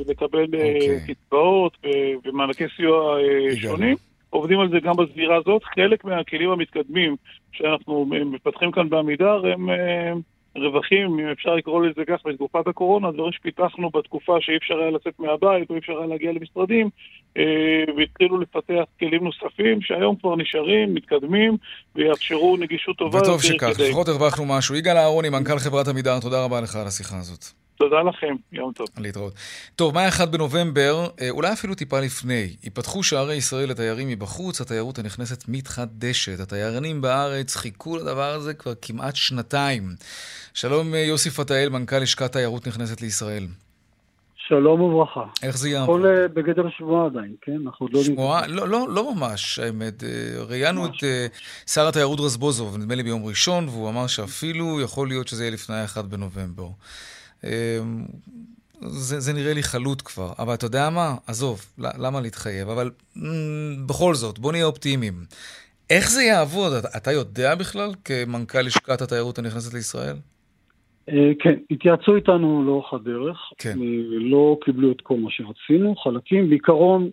[0.07, 0.47] לקבל okay.
[0.47, 1.15] אוקיי.
[1.15, 1.77] קצבאות
[2.25, 3.19] ומענקי סיוע
[3.55, 3.97] שונים.
[4.31, 5.65] עובדים על זה גם בזירה הזאת.
[5.65, 7.17] חלק מהכלים המתקדמים
[7.53, 9.69] שאנחנו מפתחים כאן בעמידר הם
[10.59, 15.15] רווחים, אם אפשר לקרוא לזה כך, בתקופת הקורונה, דברים שפיתחנו בתקופה שאי אפשר היה לצאת
[15.19, 16.91] מהבית או אי אפשר היה להגיע למשרדים,
[17.37, 17.43] אה,
[17.97, 21.57] והתחילו לפתח כלים נוספים שהיום כבר נשארים, מתקדמים,
[21.95, 23.19] ויאפשרו נגישות טובה.
[23.19, 24.75] וטוב שכך, לפחות הרווחנו משהו.
[24.75, 27.66] יגאל אהרוני, מנכ"ל חברת עמידר, תודה רבה לך על השיחה הזאת.
[27.77, 28.89] תודה לכם, יום טוב.
[28.99, 29.33] להתראות.
[29.77, 34.99] טוב, מה 1 בנובמבר, אה, אולי אפילו טיפה לפני, ייפתחו שערי ישראל לתיירים מבחוץ, התיירות
[34.99, 36.41] הנכנסת מתחדשת.
[36.41, 39.83] התיירנים בארץ חיכו לדבר הזה כבר כמעט שנתיים.
[40.55, 43.47] שלום אה, יוסי פתאל, מנכ"ל לשכת תיירות נכנסת לישראל.
[44.37, 45.25] שלום וברכה.
[45.43, 45.97] איך זה יעבור?
[45.97, 47.57] הכל אה, בגדר שמועה עדיין, כן?
[47.67, 48.03] אנחנו לא...
[48.03, 48.47] שמועה?
[48.47, 50.03] לא, לא, לא ממש, האמת.
[50.49, 51.05] ראיינו את
[51.67, 55.77] שר התיירות רזבוזוב, נדמה לי ביום ראשון, והוא אמר שאפילו יכול להיות שזה יהיה לפני
[55.77, 56.69] ה-1 בנובמבר.
[57.47, 58.05] אמ,
[58.81, 61.15] זה, זה נראה לי חלוט כבר, אבל אתה יודע מה?
[61.27, 62.69] עזוב, למה להתחייב?
[62.69, 65.15] אבל אמ, בכל זאת, בוא נהיה אופטימיים.
[65.91, 66.73] איך זה יעבוד?
[66.73, 70.17] אתה, אתה יודע בכלל, כמנכ"ל לשכת התיירות הנכנסת לישראל?
[71.09, 73.53] אה, כן, התייעצו איתנו לאורך הדרך.
[73.59, 73.79] כן.
[73.79, 76.49] אה, לא קיבלו את כל מה שרצינו, חלקים.
[76.51, 77.11] בעיקרון,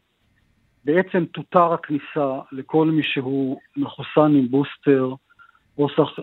[0.85, 5.13] בעצם תותר הכניסה לכל מי שהוא מחוסן עם בוסטר,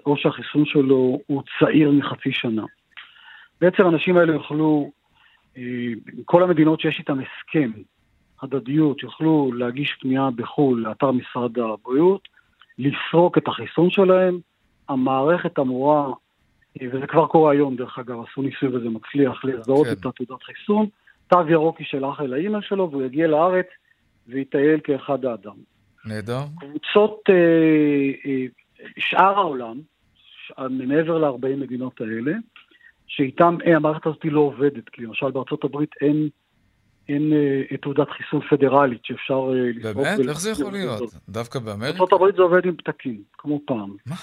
[0.06, 2.64] או שהחיסון שלו הוא צעיר מחצי שנה.
[3.60, 4.90] בעצם האנשים האלה יוכלו,
[5.56, 5.62] אה,
[6.24, 7.70] כל המדינות שיש איתן הסכם,
[8.42, 12.28] הדדיות, יוכלו להגיש פנייה בחו"ל לאתר משרד הבריאות,
[12.78, 14.38] לסרוק את החיסון שלהם,
[14.88, 16.06] המערכת אמורה,
[16.80, 19.92] אה, וזה כבר קורה היום דרך אגב, עשו ניסוי וזה מצליח, לזהות כן.
[19.92, 20.86] את התעודת חיסון,
[21.28, 23.66] תו ירוק יישלח אל האימייל שלו והוא יגיע לארץ
[24.28, 25.56] ויטייל כאחד האדם.
[26.04, 26.40] נהדר.
[26.60, 28.46] קבוצות, אה, אה,
[28.98, 29.80] שאר העולם,
[30.70, 32.32] מעבר ל-40 מדינות האלה,
[33.10, 36.28] שאיתם אה, המערכת הזאת לא עובדת, כי למשל בארצות הברית אין,
[37.08, 39.96] אין אה, תעודת חיסון פדרלית שאפשר אה, לסרוק.
[39.96, 40.28] באמת?
[40.28, 41.02] איך זה יכול להיות?
[41.28, 41.98] דווקא באמריקה?
[41.98, 43.96] בארצות הברית זה עובד עם פתקים, כמו פעם.
[44.06, 44.16] מה?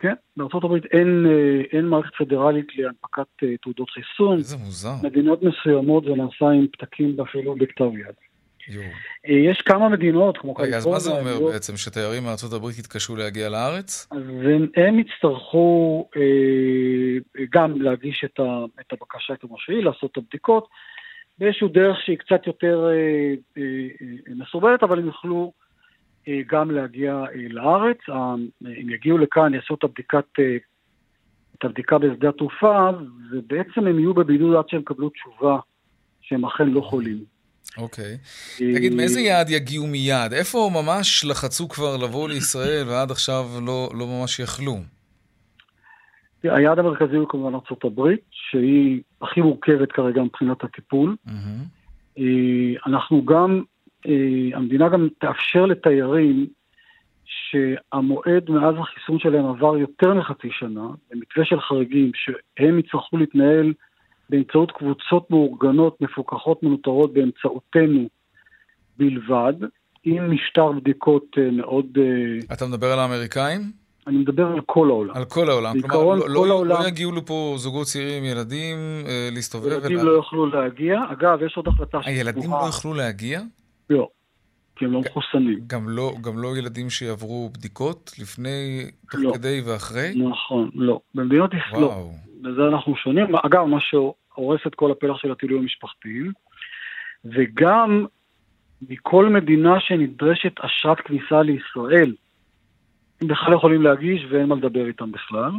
[0.00, 1.26] כן, בארצות הברית אין,
[1.72, 4.38] אין מערכת פדרלית להנפקת תעודות חיסון.
[4.38, 4.94] איזה מוזר.
[5.02, 8.14] מדינות מסוימות זה נעשה עם פתקים ואפילו בכתב יד.
[9.28, 10.78] אה, יש כמה מדינות, כמו קליפורניה...
[10.78, 11.52] רגע, אז מה זה אומר לא...
[11.52, 14.08] בעצם, שתיירים מארצות הברית יתקשו להגיע לארץ?
[14.10, 20.16] אז הם, הם יצטרכו אה, גם להגיש את, ה, את הבקשה, כמו שהיא, לעשות את
[20.16, 20.68] הבדיקות,
[21.38, 23.62] באיזושהי דרך שהיא קצת יותר אה, אה,
[24.02, 25.52] אה, מסורבלת, אבל הם יוכלו
[26.28, 27.98] אה, גם להגיע אה, לארץ.
[28.08, 30.24] אה, הם יגיעו לכאן, יעשו את הבדיקת...
[30.38, 30.56] אה,
[31.58, 32.90] את הבדיקה בשדה התעופה,
[33.30, 35.58] ובעצם הם יהיו בבידוד עד שהם יקבלו תשובה
[36.20, 37.24] שהם אכן לא חולים.
[37.78, 38.18] אוקיי.
[38.56, 38.76] Okay.
[38.76, 40.32] תגיד, מאיזה יעד יגיעו מיד?
[40.32, 44.76] איפה ממש לחצו כבר לבוא לישראל ועד עכשיו לא, לא ממש יכלו?
[46.42, 51.16] היעד המרכזי הוא כמובן ארה"ב, שהיא הכי מורכבת כרגע מבחינת הטיפול.
[51.26, 52.20] Mm-hmm.
[52.86, 53.62] אנחנו גם,
[54.06, 56.46] אה, המדינה גם תאפשר לתיירים
[57.24, 63.72] שהמועד מאז החיסון שלהם עבר יותר מחצי שנה, במתווה של חריגים, שהם יצטרכו להתנהל
[64.30, 68.08] באמצעות קבוצות מאורגנות, מפוקחות, מנוטרות באמצעותנו
[68.96, 69.54] בלבד,
[70.04, 71.86] עם משטר בדיקות אה, מאוד...
[71.98, 73.60] אה, אתה מדבר על האמריקאים?
[74.06, 75.16] אני מדבר על כל העולם.
[75.16, 75.72] על כל העולם.
[75.72, 76.82] בעיקרון, כלומר, לא, כל לא, העולם...
[76.82, 79.66] לא יגיעו לפה זוגות צעירים, ילדים, אה, להסתובב?
[79.66, 80.02] ילדים ולה...
[80.02, 81.00] לא יוכלו להגיע.
[81.12, 82.10] אגב, יש עוד החלטה שפתוחה.
[82.10, 83.40] הילדים לא יוכלו להגיע?
[83.90, 84.08] לא,
[84.76, 85.58] כי הם לא מחוסנים.
[85.66, 89.32] גם לא, גם לא ילדים שיעברו בדיקות לפני, תוך לא.
[89.34, 90.14] כדי ואחרי?
[90.16, 91.00] נכון, לא.
[91.14, 92.10] במדינות ישראל לא.
[92.42, 93.36] בזה אנחנו שונים.
[93.36, 96.32] אגב, מה שהורס את כל הפלח של הטיולים המשפחתיים,
[97.24, 98.06] וגם
[98.88, 102.14] מכל מדינה שנדרשת אשרת כניסה לישראל,
[103.20, 105.50] הם בכלל יכולים להגיש ואין מה לדבר איתם בכלל.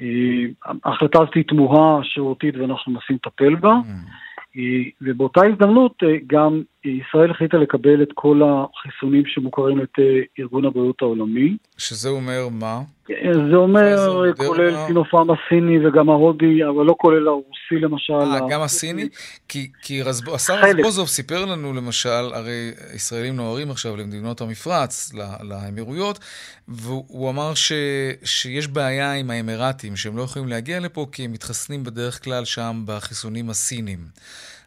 [0.00, 3.72] אה, ההחלטה הזאת היא תמוהה, שירותית, ואנחנו מנסים לטפל בה.
[3.72, 4.56] Mm.
[4.56, 10.04] אה, ובאותה הזדמנות אה, גם ישראל החליטה לקבל את כל החיסונים שמוכרים את אה,
[10.38, 11.56] ארגון הבריאות העולמי.
[11.78, 12.80] שזה אומר מה?
[13.50, 13.96] זה אומר,
[14.36, 18.12] כולל סינופרם הסיני וגם ההודי, אבל לא כולל הרוסי למשל.
[18.12, 19.08] אה, גם הסיני?
[19.48, 20.30] כי, כי רזב...
[20.30, 25.12] השר רזבוזוב סיפר לנו למשל, הרי ישראלים נוהרים עכשיו למדינות המפרץ,
[25.42, 26.18] לאמירויות,
[26.68, 27.72] והוא אמר ש...
[28.24, 32.82] שיש בעיה עם האמירתים, שהם לא יכולים להגיע לפה כי הם מתחסנים בדרך כלל שם
[32.86, 33.98] בחיסונים הסינים.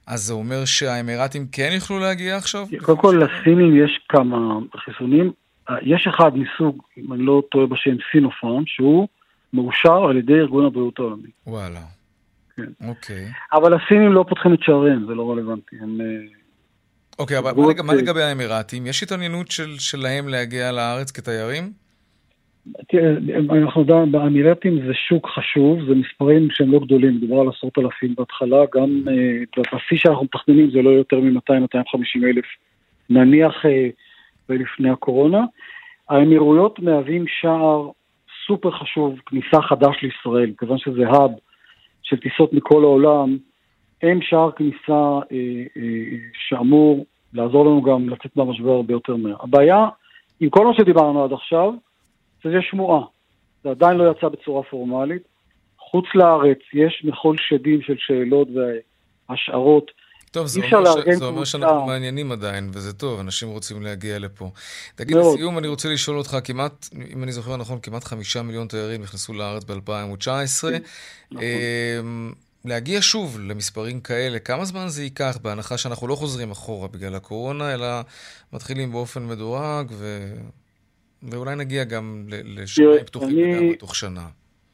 [0.08, 2.66] אז זה אומר שהאמירתים כן יוכלו להגיע עכשיו?
[2.82, 5.32] קודם כל, לסינים יש כמה חיסונים.
[5.82, 9.08] יש אחד מסוג, אם אני לא טועה בשם סינופרם, שהוא
[9.54, 11.30] מאושר על ידי ארגון הבריאות העולמי.
[11.48, 11.82] וואלה.
[12.56, 12.88] כן.
[12.88, 13.32] אוקיי.
[13.54, 15.76] אבל הסינים לא פותחים את שעריהם, זה לא רלוונטי.
[15.82, 16.02] הם...
[16.02, 16.06] אה,
[17.20, 17.52] אוקיי, אבל
[17.84, 18.88] מה לגבי האמירתים?
[18.88, 21.83] יש התעניינות של, שלהם להגיע לארץ כתיירים?
[23.64, 28.16] אנחנו יודעים, באמירטים זה שוק חשוב, זה מספרים שהם לא גדולים, מדובר על עשרות אלפים
[28.18, 29.02] בהתחלה, גם
[29.58, 32.46] בשיא שאנחנו מתכננים זה לא יותר מ-200-250 אלף,
[33.10, 33.66] נניח
[34.50, 35.46] לפני הקורונה.
[36.10, 37.90] האמירויות מהווים שער
[38.48, 41.32] סופר חשוב, כניסה חדש לישראל, כיוון שזה האב
[42.04, 43.38] של טיסות מכל העולם,
[44.04, 49.36] הם שער כניסה אה, אה, שאמור לעזור לנו גם לצאת מהמשבר הרבה יותר מהר.
[49.40, 49.88] הבעיה,
[50.40, 51.74] עם כל מה שדיברנו עד עכשיו,
[52.44, 53.06] זה שמועה.
[53.64, 55.24] זה עדיין לא יצא בצורה פורמלית.
[55.78, 58.48] חוץ לארץ יש מחול שדים של שאלות
[59.30, 59.92] והשערות.
[60.32, 61.18] טוב, זה אומר, ש...
[61.18, 64.52] זה אומר שאנחנו מעניינים עדיין, וזה טוב, אנשים רוצים להגיע לפה.
[64.96, 65.34] תגיד, מאוד.
[65.34, 69.34] לסיום, אני רוצה לשאול אותך, כמעט, אם אני זוכר נכון, כמעט חמישה מיליון תיירים נכנסו
[69.34, 70.30] לארץ ב-2019.
[71.32, 71.44] נכון.
[71.44, 72.34] אמ,
[72.66, 77.74] להגיע שוב למספרים כאלה, כמה זמן זה ייקח, בהנחה שאנחנו לא חוזרים אחורה בגלל הקורונה,
[77.74, 77.88] אלא
[78.54, 80.34] מתחילים באופן מדורג, ו...
[81.32, 84.28] ואולי נגיע גם לשמיים פתוחים לגמרי תוך שנה.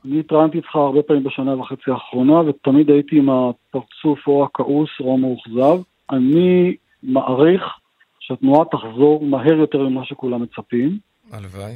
[0.06, 5.14] אני התראיינתי איתך הרבה פעמים בשנה וחצי האחרונה, ותמיד הייתי עם הפרצוף או הכעוס או
[5.14, 5.82] המאוכזב.
[6.12, 7.64] אני מעריך
[8.20, 10.98] שהתנועה תחזור מהר יותר ממה שכולם מצפים.
[11.32, 11.74] הלוואי.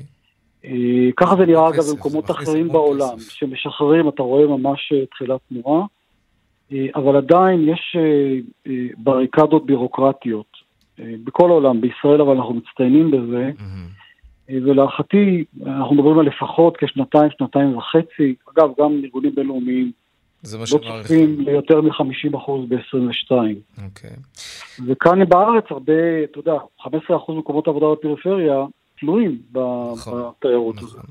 [0.66, 5.86] אה, ככה זה נראה אגב במקומות אחרים בעולם, שמשחררים, אתה רואה ממש אה, תחילת תנועה,
[6.72, 7.96] אה, אבל עדיין יש
[8.98, 10.64] בריקדות בירוקרטיות
[11.00, 13.52] בכל העולם, בישראל אבל אנחנו מצטיינים בזה,
[14.66, 19.92] ולהערכתי אנחנו מדברים על לפחות כשנתיים, שנתיים וחצי, אגב גם ארגונים בינלאומיים
[20.44, 23.32] זה מה לא צופים ליותר מ-50% ב-22.
[23.86, 24.10] אוקיי.
[24.88, 26.88] וכאן בארץ הרבה, אתה יודע, 15%
[27.30, 28.66] מקומות עבודה בפריפריה,
[29.00, 30.88] תלויים נכון, בתיירות נכון.
[30.88, 31.06] הזאת.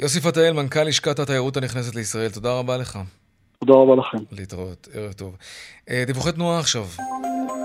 [0.00, 2.98] יוסי פתאל, מנכ"ל לשכת התיירות הנכנסת לישראל, תודה רבה לך.
[3.58, 4.18] תודה רבה לכם.
[4.32, 5.36] להתראות, ערב טוב.
[5.90, 6.84] אה, דיווחי תנועה עכשיו.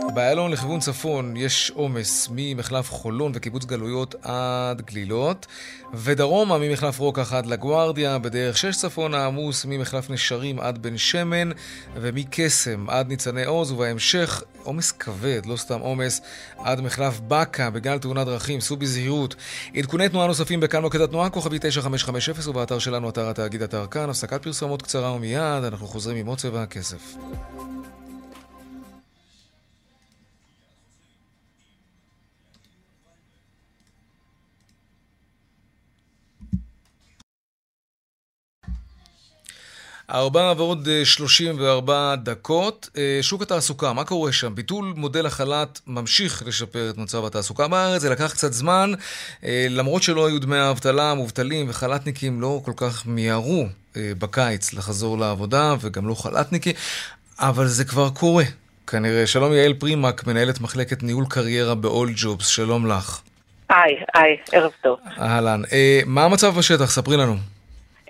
[0.09, 5.47] באיילון לכיוון צפון יש עומס ממחלף חולון וקיבוץ גלויות עד גלילות,
[5.93, 11.49] ודרומה ממחלף רוקח עד לגוארדיה, בדרך שש צפון העמוס ממחלף נשרים עד בן שמן,
[11.95, 16.21] ומקסם עד ניצני עוז, ובהמשך עומס כבד, לא סתם עומס,
[16.57, 19.35] עד מחלף בקה בגלל תאונת דרכים, סעו בזהירות.
[19.75, 24.43] עדכוני תנועה נוספים בכאן מוקד התנועה, כוכבי 9550 ובאתר שלנו, אתר התאגיד אתר כאן, הפסקת
[24.43, 27.15] פרסומות קצרה ומיד, אנחנו חוזרים עם עוד צבע הכסף.
[40.13, 42.89] ארבע ועוד 34 אה, דקות.
[42.97, 44.56] אה, שוק התעסוקה, מה קורה שם?
[44.56, 48.91] ביטול מודל החל"ת ממשיך לשפר את מצב התעסוקה בארץ, זה לקח קצת זמן,
[49.43, 55.76] אה, למרות שלא היו דמי האבטלה, מובטלים וחל"תניקים לא כל כך מיהרו בקיץ לחזור לעבודה,
[55.82, 56.74] וגם לא חל"תניקים,
[57.39, 58.43] אבל זה כבר קורה,
[58.88, 59.28] כנראה.
[59.28, 63.21] שלום יעל פרימק, מנהלת מחלקת ניהול קריירה ב-all jobs, שלום לך.
[63.69, 65.00] היי, היי, ערב טוב.
[65.19, 65.62] אהלן.
[66.06, 66.91] מה המצב בשטח?
[66.91, 67.36] ספרי לנו.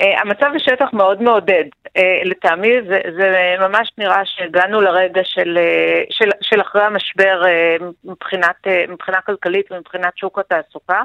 [0.02, 1.64] Uh, המצב בשטח מאוד מעודד.
[1.86, 7.84] Uh, לטעמי זה, זה ממש נראה שהגענו לרגע של, uh, של, של אחרי המשבר uh,
[8.06, 11.02] מבחינת, uh, מבחינה כלכלית ומבחינת שוק התעסוקה.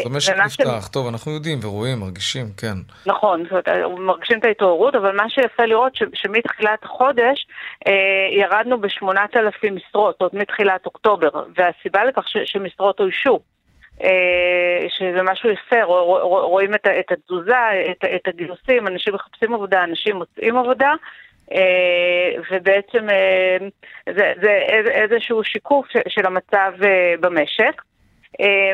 [0.00, 0.88] אז המשק נפתח, ש...
[0.88, 2.74] טוב, אנחנו יודעים ורואים, מרגישים, כן.
[3.06, 3.68] נכון, זאת אומרת,
[3.98, 7.46] מרגישים את ההתעוררות, אבל מה שיפה לראות, ש- שמתחילת החודש
[7.86, 7.92] אה,
[8.30, 9.06] ירדנו ב-8,000
[9.70, 13.38] משרות, זאת אומרת, מתחילת אוקטובר, והסיבה לכך ש- שמשרות אוישו.
[14.02, 15.82] אה, שזה משהו יפה,
[16.22, 17.56] רואים את התזוזה,
[18.16, 20.92] את הגיוסים, אנשים מחפשים עבודה, אנשים מוצאים עבודה,
[21.52, 23.56] אה, ובעצם אה,
[24.06, 24.50] זה, זה
[24.90, 26.72] איזשהו שיקוף של המצב
[27.20, 27.82] במשק.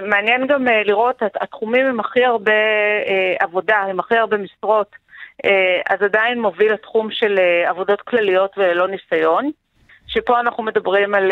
[0.02, 2.52] מעניין גם לראות, התחומים עם הכי הרבה
[3.40, 4.96] עבודה, עם הכי הרבה משרות,
[5.90, 9.50] אז עדיין מוביל התחום של עבודות כלליות וללא ניסיון.
[10.16, 11.30] שפה אנחנו מדברים על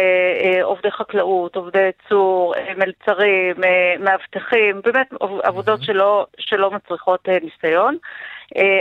[0.62, 3.56] עובדי חקלאות, עובדי ייצור, מלצרים,
[4.00, 5.06] מאבטחים, באמת
[5.42, 7.96] עבודות שלא, שלא מצריכות ניסיון.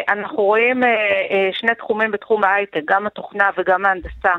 [0.09, 0.83] אנחנו רואים
[1.51, 4.33] שני תחומים בתחום ההייטק, גם התוכנה וגם ההנדסה.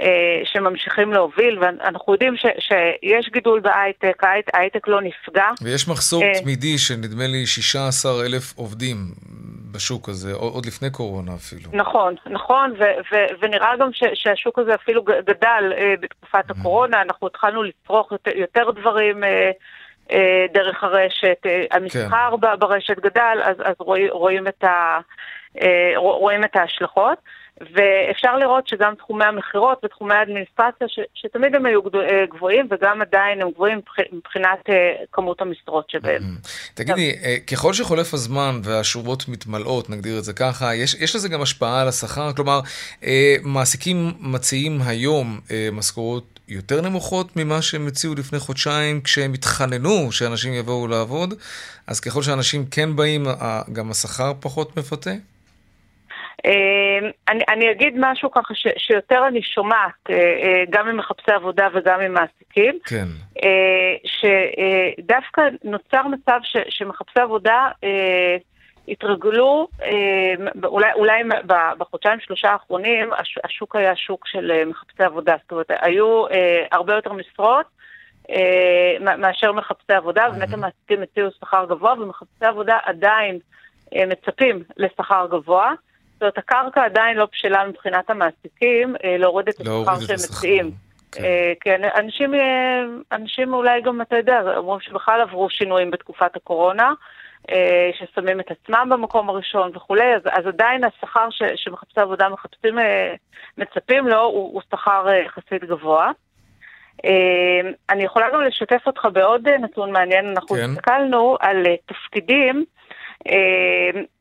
[0.00, 4.22] אה, שממשיכים להוביל, ואנחנו יודעים ש, שיש גידול בהייטק,
[4.54, 5.46] ההייטק לא נפגע.
[5.62, 8.96] ויש מחסור אה, תמידי של נדמה לי 16 אלף עובדים
[9.72, 11.70] בשוק הזה, עוד לפני קורונה אפילו.
[11.72, 17.26] נכון, נכון, ו- ו- ונראה גם ש- שהשוק הזה אפילו גדל אה, בתקופת הקורונה, אנחנו
[17.26, 19.50] התחלנו לצרוך יותר, יותר דברים אה,
[20.10, 22.58] אה, דרך הרשת, אה, המסחר כן.
[22.58, 24.98] ברשת גדל, אז, אז רואים, רואים, את ה,
[25.62, 27.18] אה, רואים את ההשלכות.
[27.60, 33.42] ואפשר לראות שגם תחומי המכירות ותחומי האדמיניסטרציה, ש, שתמיד הם היו אה, גבוהים וגם עדיין
[33.42, 33.80] הם גבוהים
[34.12, 34.72] מבחינת uh,
[35.12, 36.22] כמות המשרות שבהם.
[36.22, 36.74] Mm-hmm.
[36.74, 41.42] תגידי, uh, ככל שחולף הזמן והשורות מתמלאות, נגדיר את זה ככה, יש, יש לזה גם
[41.42, 42.32] השפעה על השכר?
[42.32, 42.60] כלומר,
[43.42, 45.40] מעסיקים מציעים היום
[45.72, 51.34] משכורות יותר נמוכות ממה שהם הציעו לפני חודשיים כשהם התחננו שאנשים יבואו לעבוד,
[51.86, 53.26] אז ככל שאנשים כן באים,
[53.72, 55.10] גם השכר פחות מפתה?
[56.44, 61.68] אמ, אני, אני אגיד משהו ככה ש, שיותר אני שומעת, אה, אה, גם ממחפשי עבודה
[61.74, 63.06] וגם ממעסיקים, כן.
[63.44, 67.68] אה, שדווקא נוצר מצב ש, שמחפשי עבודה
[68.88, 69.68] התרגלו,
[70.64, 71.22] אולי, אולי
[71.78, 73.10] בחודשיים שלושה האחרונים
[73.44, 76.24] השוק היה שוק של מחפשי עבודה, זאת אומרת היו
[76.72, 77.66] הרבה יותר משרות
[79.18, 83.38] מאשר מחפשי עבודה, באמת המעסיקים הציעו שכר גבוה ומחפשי עבודה עדיין
[83.94, 85.72] מצפים לשכר גבוה.
[86.16, 90.70] זאת אומרת, הקרקע עדיין לא בשלה מבחינת המעסיקים אה, להוריד את השכר שהם מציעים.
[91.12, 91.24] כן.
[91.24, 96.92] אה, כן, אנשים, אה, אנשים אולי גם, אתה יודע, אומרים שבכלל עברו שינויים בתקופת הקורונה,
[97.92, 102.78] ששמים את עצמם במקום הראשון וכולי, אז, אז עדיין השכר ש, שמחפשי עבודה מחפשים,
[103.58, 106.10] מצפים לו, הוא, הוא שכר יחסית גבוה.
[107.90, 110.70] אני יכולה גם לשתף אותך בעוד נתון מעניין, אנחנו כן.
[110.70, 112.64] הסתכלנו על תפקידים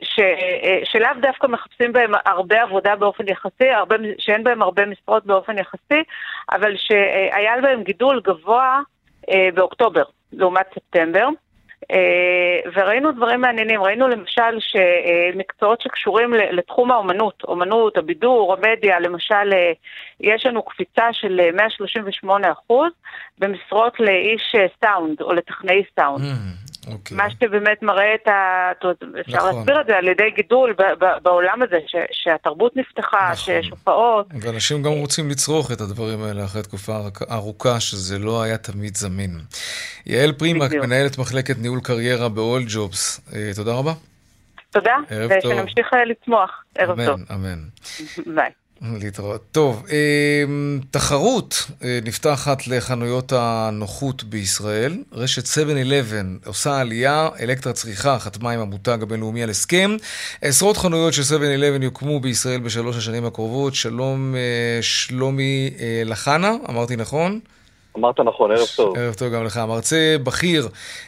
[0.02, 5.26] ש, אה, שלאו דווקא מחפשים בהם הרבה עבודה באופן יחסי, הרבה, שאין בהם הרבה משרות
[5.26, 6.04] באופן יחסי,
[6.52, 8.82] אבל שהיה בהם גידול גבוה
[9.30, 11.28] אה, באוקטובר לעומת ספטמבר.
[12.74, 19.54] וראינו דברים מעניינים, ראינו למשל שמקצועות שקשורים לתחום האומנות, אומנות, הבידור, המדיה, למשל
[20.20, 22.54] יש לנו קפיצה של 138
[23.40, 26.22] במשרות לאיש סאונד או לטכנאי סאונד.
[26.22, 26.65] Mm.
[26.92, 27.18] אוקיי.
[27.18, 28.72] מה שבאמת מראה את ה...
[29.22, 29.56] אפשר נכון.
[29.56, 33.36] להסביר את זה על ידי גידול ב- ב- בעולם הזה, ש- שהתרבות נפתחה, נכון.
[33.36, 34.28] שיש הופעות.
[34.42, 36.98] ואנשים גם רוצים לצרוך את הדברים האלה אחרי תקופה
[37.32, 39.40] ארוכה, שזה לא היה תמיד זמין.
[40.06, 43.94] יעל פרימק, מנהלת מחלקת ניהול קריירה ב-all jobs, אה, תודה רבה.
[44.72, 44.96] תודה,
[45.30, 46.64] ושנמשיך אה, לצמוח.
[46.78, 47.20] ערב טוב.
[47.32, 47.60] אמן, אמן.
[48.36, 48.52] ביי.
[48.94, 49.44] להתראות.
[49.52, 54.98] טוב, אמ, תחרות אה, נפתחת לחנויות הנוחות בישראל.
[55.12, 59.98] רשת 7-11 עושה עלייה, אלקטרה צריכה חתמה עם המותג הבינלאומי על הסכם.
[60.42, 63.76] עשרות חנויות של 7-11 יוקמו בישראל בשלוש השנים הקרובות.
[63.76, 67.40] שלום אה, שלומי אה, לחנה, אמרתי נכון?
[67.98, 68.98] אמרת נכון, ערב טוב.
[68.98, 69.58] ערב טוב גם לך.
[69.58, 70.68] מרצה בכיר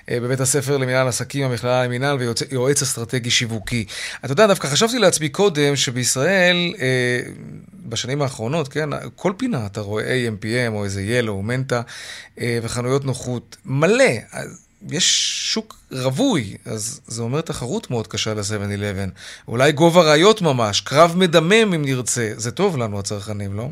[0.10, 3.86] אה, בבית הספר למנהל עסקים, המכללה למנהל ויועץ אסטרטגי שיווקי.
[4.26, 7.20] אתה יודע, דווקא חשבתי לעצמי קודם שבישראל, אה,
[7.86, 11.82] בשנים האחרונות, כן, כל פינה אתה רואה AMPM או איזה ילו או מנטה
[12.38, 14.14] וחנויות נוחות מלא.
[14.92, 19.10] יש שוק רווי, אז זה אומר תחרות מאוד קשה ל-7-11.
[19.48, 22.32] אולי גובה ראיות ממש, קרב מדמם אם נרצה.
[22.36, 23.68] זה טוב לנו הצרכנים, לא?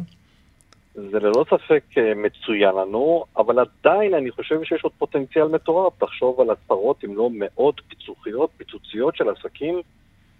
[0.96, 5.94] זה ללא ספק אה, מצוין לנו, אבל עדיין אני חושב שיש עוד פוטנציאל מטורף.
[5.98, 9.82] תחשוב על עשרות אם לא מאות פיצוחיות, פיצוציות של עסקים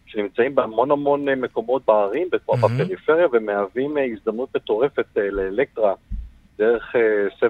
[0.06, 2.68] שנמצאים בהמון המון אה, מקומות בערים, mm-hmm.
[2.68, 5.94] בפריפריה, ומהווים אה, הזדמנות מטורפת לאלקטרה
[6.58, 6.96] דרך
[7.42, 7.46] 7-11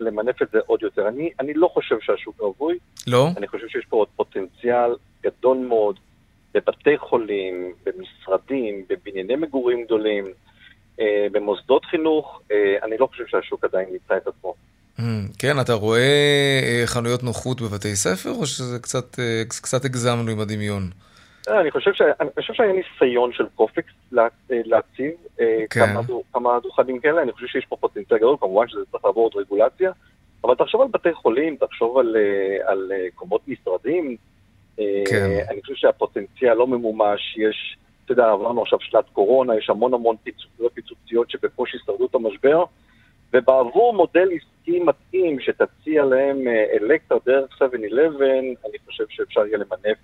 [0.00, 1.08] למנף את זה עוד יותר.
[1.08, 2.78] אני, אני לא חושב שהשוק רווי.
[3.06, 3.28] לא?
[3.36, 4.90] אני חושב שיש פה עוד פוטנציאל
[5.22, 5.98] גדול מאוד
[6.54, 10.24] בבתי חולים, במשרדים, בבנייני מגורים גדולים.
[11.00, 14.54] אה, במוסדות חינוך, אה, אני לא חושב שהשוק עדיין נמצא את עצמו.
[14.98, 15.02] Mm,
[15.38, 19.16] כן, אתה רואה אה, חנויות נוחות בבתי ספר, או שזה קצת,
[19.48, 20.82] קצת הגזמנו עם הדמיון?
[21.48, 22.02] אני חושב, ש...
[22.20, 23.92] אני חושב שהיה ניסיון של קופיקס
[24.50, 25.44] להציב כן.
[25.70, 26.00] כמה,
[26.32, 29.90] כמה דוכנים כאלה, אני חושב שיש פה פוטנציאל גדול, כמובן שזה צריך לעבור עוד רגולציה,
[30.44, 32.16] אבל תחשוב על בתי חולים, תחשוב על,
[32.66, 34.16] על קומות משרדים,
[34.76, 35.44] כן.
[35.50, 37.76] אני חושב שהפוטנציאל לא ממומש, יש...
[38.12, 42.64] אתה יודע, עברנו עכשיו שנת קורונה, יש המון המון פיצוציות פיצוציות שבקושי שרדו את המשבר,
[43.32, 47.64] ובעבור מודל עסקי מתאים שתציע להם אה, אלקטרה דרך 7-11,
[48.68, 49.98] אני חושב שאפשר יהיה למנף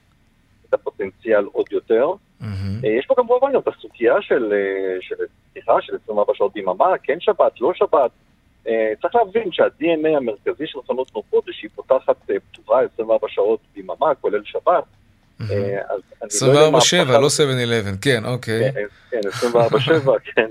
[0.68, 2.12] את הפוטנציאל עוד יותר.
[2.40, 2.86] Mm-hmm.
[2.86, 4.52] יש פה כמובן גם את הסוגיה של,
[5.00, 5.14] של
[5.50, 8.10] פתיחה של 24 שעות ביממה, כן שבת, לא שבת.
[9.02, 12.16] צריך להבין שה-DNA המרכזי של חנות נוחות זה שהיא פותחת
[12.52, 14.84] פתוחה 24 שעות ביממה, כולל שבת.
[15.40, 15.44] 24-7,
[16.42, 17.28] לא, לא
[17.92, 18.72] 7-11, כן, אוקיי.
[19.10, 20.46] כן, 24-7, כן.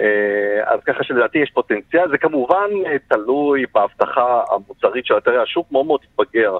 [0.00, 5.72] אה, אז ככה שלדעתי יש פוטנציאל, זה כמובן אה, תלוי בהבטחה המוצרית של אתרי השוק,
[5.72, 6.56] מאוד מאוד התבגר.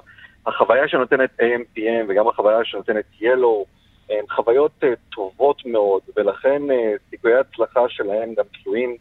[0.47, 3.65] החוויה שנותנת AMPM וגם החוויה שנותנת Yellow
[4.09, 6.61] הן חוויות אה, טובות מאוד, ולכן
[7.09, 8.97] סיכויי ההצלחה שלהם גם תלויים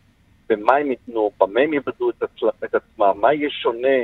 [0.48, 2.10] במה הם ייתנו, במה הם יבדלו
[2.64, 3.98] את עצמם, מה יהיה שונה.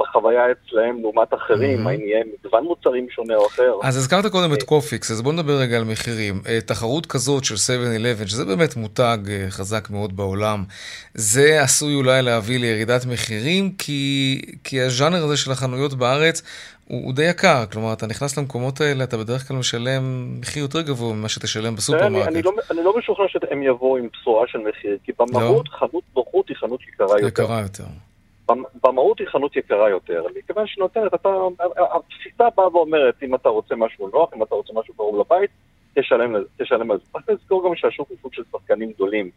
[0.00, 3.72] בחוויה אצלהם לעומת אחרים, האם יהיה מגוון מוצרים שונה או אחר.
[3.82, 6.34] אז הזכרת קודם את קופיקס, אז בוא נדבר רגע על מחירים.
[6.48, 10.64] אה, תחרות כזאת של 7-11, שזה באמת מותג אה, חזק מאוד בעולם,
[11.14, 16.42] זה עשוי אולי להביא לירידת מחירים, כי, כי הז'אנר הזה של החנויות בארץ
[16.90, 20.02] הוא, הוא די יקר, כלומר, אתה נכנס למקומות האלה, אתה בדרך כלל משלם
[20.40, 22.28] מחיר יותר גבוה ממה שתשלם בסופרמרקט.
[22.28, 25.78] אני, אני, לא, אני לא משוכנע שהם יבואו עם בשורה של מחיר, כי במהות לא.
[25.78, 27.26] חנות נוחות היא חנות יקרה יותר.
[27.26, 27.84] יקרה יותר.
[28.84, 31.28] במהות היא חנות יקרה יותר, מכיוון שנותנת, אתה,
[31.96, 35.50] התפיסה באה ואומרת, אם אתה רוצה משהו נוח, אם אתה רוצה משהו קרוב לבית,
[35.94, 37.04] תשלם, תשלם על זה.
[37.12, 39.30] צריך לזכור גם שהשוק הוא סוג של שחקנים גדולים.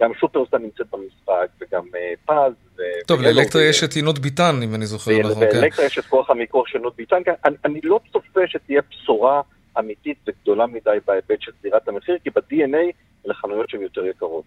[0.00, 2.82] גם שופרסטאר נמצאת במשחק, וגם uh, פז.
[3.06, 5.42] טוב, לאלקטרה יש את עינות ביטן, אם אני זוכר נכון.
[5.42, 7.24] לאלקטרה יש את כוח המיקוח של עינות ביטן.
[7.24, 9.40] כן, אני, אני לא צופה שתהיה בשורה
[9.78, 12.92] אמיתית וגדולה מדי בהיבט של סגירת המחיר, כי ב-DNA
[13.26, 14.44] אלה חנויות שהן יותר יקרות.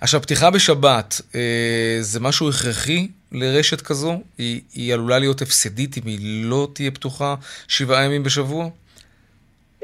[0.00, 4.20] עכשיו, פתיחה בשבת, אה, זה משהו הכרחי לרשת כזו?
[4.38, 7.34] היא, היא עלולה להיות הפסדית אם היא לא תהיה פתוחה
[7.68, 8.68] שבעה ימים בשבוע?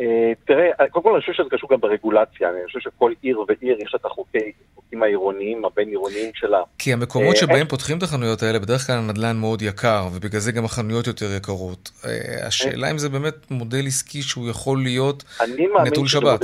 [0.00, 3.76] אה, תראה, קודם כל אני חושב שזה קשור גם ברגולציה, אני חושב שכל עיר ועיר
[3.82, 6.62] יש את החוקי, החוקים העירוניים, הבין-עירוניים שלה.
[6.78, 10.52] כי המקומות אה, שבהם פותחים את החנויות האלה, בדרך כלל הנדל"ן מאוד יקר, ובגלל זה
[10.52, 11.90] גם החנויות יותר יקרות.
[12.46, 15.24] השאלה אם זה באמת מודל עסקי שהוא יכול להיות
[15.86, 16.40] נטול שבת.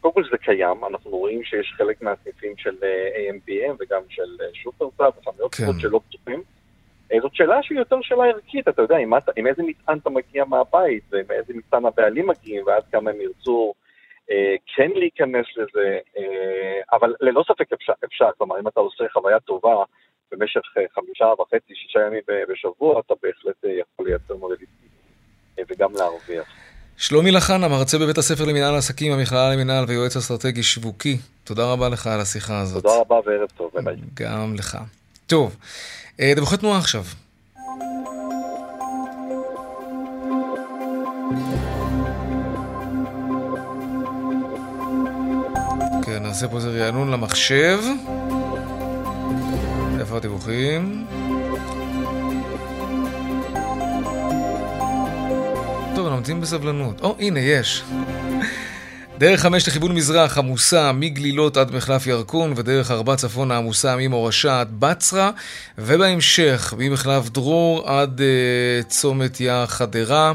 [0.00, 4.46] קודם כל זה קיים, אנחנו רואים שיש חלק מהסניפים של אה, AMPM וגם של אה,
[4.52, 5.78] שופרסל וחנויות כן.
[5.80, 6.42] שלא פתוחים.
[7.12, 10.44] אה, זאת שאלה שהיא יותר שאלה ערכית, אתה יודע, עם, עם איזה מטען אתה מגיע
[10.44, 13.74] מהבית, ועם איזה מטען הבעלים מגיעים, ועד כמה הם ירצו
[14.30, 19.40] אה, כן להיכנס לזה, אה, אבל ללא ספק אפשר, אפשר, כלומר, אם אתה עושה חוויה
[19.40, 19.74] טובה
[20.32, 20.60] במשך
[20.94, 24.88] חמישה וחצי, שישה ימים בשבוע, אתה בהחלט יכול לייצר מודליסטים
[25.68, 26.46] וגם להרוויח.
[26.96, 31.16] שלומי לחנה, מרצה בבית הספר למנהל העסקים, המכללה למנהל ויועץ אסטרטגי שיווקי.
[31.44, 32.82] תודה רבה לך על השיחה הזאת.
[32.82, 33.96] תודה רבה וערב טוב, ביי.
[34.14, 34.78] גם לך.
[35.26, 37.04] טוב, אה, דיווחי תנועה עכשיו.
[46.02, 47.80] כן, נעשה פה איזה רענון למחשב.
[50.00, 51.06] איפה הדיווחים?
[55.94, 57.00] טוב, נמתין בסבלנות.
[57.00, 57.84] או, הנה, יש.
[59.20, 64.68] דרך חמש לכיוון מזרח עמוסה מגלילות עד מחלף ירקון, ודרך ארבע צפונה עמוסה ממורשה עד
[64.78, 65.30] בצרה,
[65.78, 70.32] ובהמשך ממחלף דרור עד uh, צומת יא חדרה.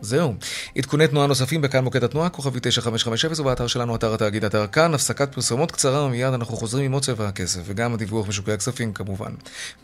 [0.00, 0.34] זהו.
[0.76, 4.94] עדכוני תנועה נוספים בכאן מוקד התנועה, כוכבי 9550 ובאתר שלנו, אתר התאגיד, אתר כאן.
[4.94, 9.30] הפסקת פרסומות קצרה ומיד אנחנו חוזרים עם עוד צבע הכסף, וגם הדיווח משוקי הכספים כמובן.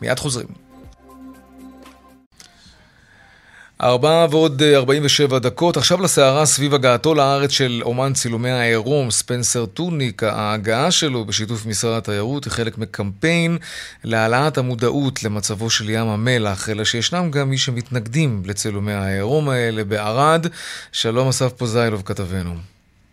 [0.01, 0.76] מיד חוזרים.
[3.83, 5.77] ארבע ועוד 47 אה, דקות.
[5.77, 10.23] עכשיו לסערה סביב הגעתו לארץ של אומן צילומי העירום, ספנסר טוניק.
[10.23, 13.57] ההגעה שלו בשיתוף משרד התיירות היא חלק מקמפיין
[14.03, 20.45] להעלאת המודעות למצבו של ים המלח, אלא שישנם גם מי שמתנגדים לצילומי העירום האלה בערד.
[20.91, 22.53] שלום אסף פוזיילוב כתבנו.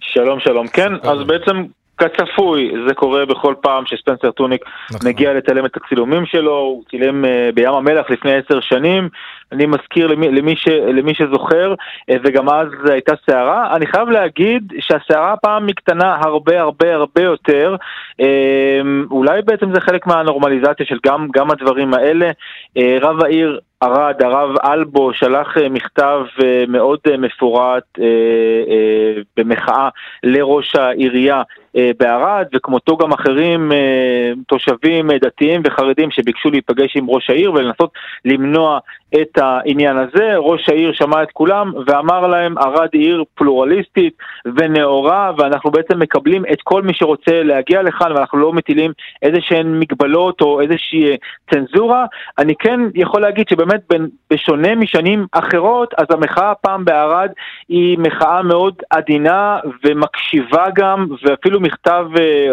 [0.01, 0.69] שלום שלום.
[0.69, 1.65] כן, אז בעצם
[1.99, 5.09] כצפוי, זה קורה בכל פעם שספנסר טוניק נכון.
[5.09, 9.09] מגיע לצלם את הצילומים שלו, הוא צילם uh, בים המלח לפני עשר שנים,
[9.55, 13.77] אני מזכיר למי, למי, ש, למי שזוכר, uh, וגם אז הייתה סערה.
[13.77, 17.77] אני חייב להגיד שהסערה הפעם היא קטנה הרבה הרבה הרבה יותר,
[18.23, 18.25] uh,
[19.11, 22.31] אולי בעצם זה חלק מהנורמליזציה של גם, גם הדברים האלה.
[22.79, 26.21] Uh, רב העיר ערד, הרב אלבו, שלח מכתב
[26.69, 27.99] מאוד מפורט
[29.37, 29.89] במחאה
[30.23, 31.43] לראש העירייה
[31.99, 33.73] בערד, וכמותו גם אחרים
[34.49, 37.91] תושבים דתיים וחרדים שביקשו להיפגש עם ראש העיר ולנסות
[38.25, 38.79] למנוע
[39.23, 40.37] את העניין הזה.
[40.37, 44.15] ראש העיר שמע את כולם ואמר להם, ערד היא עיר פלורליסטית
[44.57, 48.93] ונאורה, ואנחנו בעצם מקבלים את כל מי שרוצה להגיע לכאן, ואנחנו לא מטילים
[49.23, 51.17] איזה שהן מגבלות או איזושהי
[51.51, 52.05] צנזורה.
[52.39, 53.81] אני כן יכול להגיד שבאמת
[54.33, 57.31] בשונה משנים אחרות, אז המחאה הפעם בערד
[57.69, 62.07] היא מחאה מאוד עדינה ומקשיבה גם, ואפילו מכתב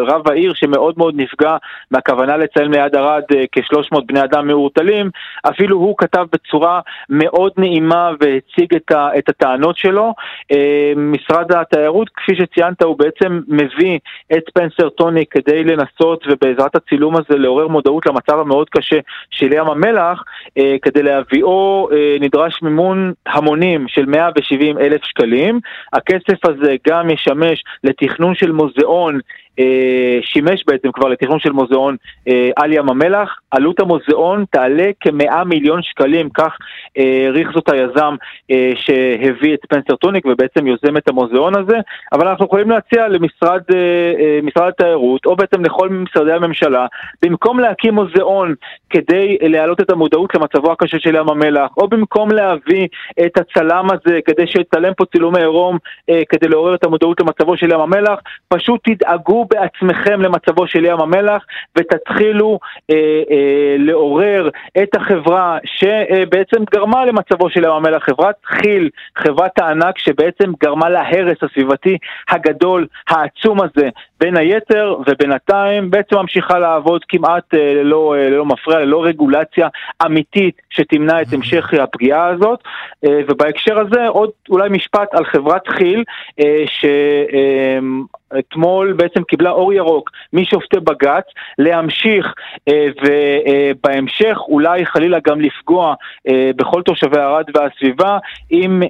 [0.07, 1.57] רב העיר שמאוד מאוד נפגע
[1.91, 5.09] מהכוונה לציין ליד ערד כ-300 בני אדם מעורטלים,
[5.49, 6.70] אפילו הוא כתב בצורה
[7.09, 10.13] מאוד נעימה והציג את, ה, את הטענות שלו.
[10.95, 13.99] משרד התיירות, כפי שציינת, הוא בעצם מביא
[14.33, 18.99] את פנסר טוני כדי לנסות ובעזרת הצילום הזה לעורר מודעות למצב המאוד קשה
[19.31, 20.23] של ים המלח,
[20.81, 25.59] כדי להביאו נדרש מימון המונים של 170 אלף שקלים.
[25.93, 29.21] הכסף הזה גם ישמש לתכנון של מוזיאון אה,
[30.21, 31.95] שימש בעצם כבר לתכנון של מוזיאון
[32.27, 33.39] אה, על ים המלח.
[33.51, 36.57] עלות המוזיאון תעלה כמאה מיליון שקלים, כך
[36.97, 38.15] אה, העריך זאת היזם
[38.75, 41.77] שהביא את ספנסר טוניק ובעצם יוזם את המוזיאון הזה,
[42.13, 43.61] אבל אנחנו יכולים להציע למשרד
[44.43, 46.85] משרד התיירות, או בעצם לכל משרדי הממשלה,
[47.21, 48.55] במקום להקים מוזיאון
[48.89, 52.87] כדי להעלות את המודעות למצבו הקשה של ים המלח, או במקום להביא
[53.25, 55.77] את הצלם הזה כדי שיצלם פה צילומי עירום
[56.29, 61.45] כדי לעורר את המודעות למצבו של ים המלח, פשוט תדאגו בעצמכם למצבו של ים המלח
[61.77, 62.95] ותתחילו אה,
[63.31, 64.49] אה, לעורר
[64.83, 71.37] את החברה שבעצם גרמה למצבו של ים המלח, חברת כי"ל, חברת הענק שבעצם גרמה להרס
[71.43, 71.97] הסביבתי
[72.29, 73.89] הגדול, העצום הזה,
[74.21, 79.67] בין היתר ובינתיים בעצם ממשיכה לעבוד כמעט אה, ללא, אה, ללא מפריע, ללא רגולציה
[80.05, 82.59] אמיתית שתמנע את המשך הפגיעה הזאת.
[83.05, 86.03] אה, ובהקשר הזה עוד אולי משפט על חברת כי"ל,
[86.39, 86.85] אה, ש...
[88.39, 91.23] אתמול בעצם קיבלה אור ירוק משופטי בג"ץ
[91.57, 92.33] להמשיך
[93.03, 95.93] ובהמשך אולי חלילה גם לפגוע
[96.55, 98.17] בכל תושבי ערד והסביבה
[98.49, 98.83] עם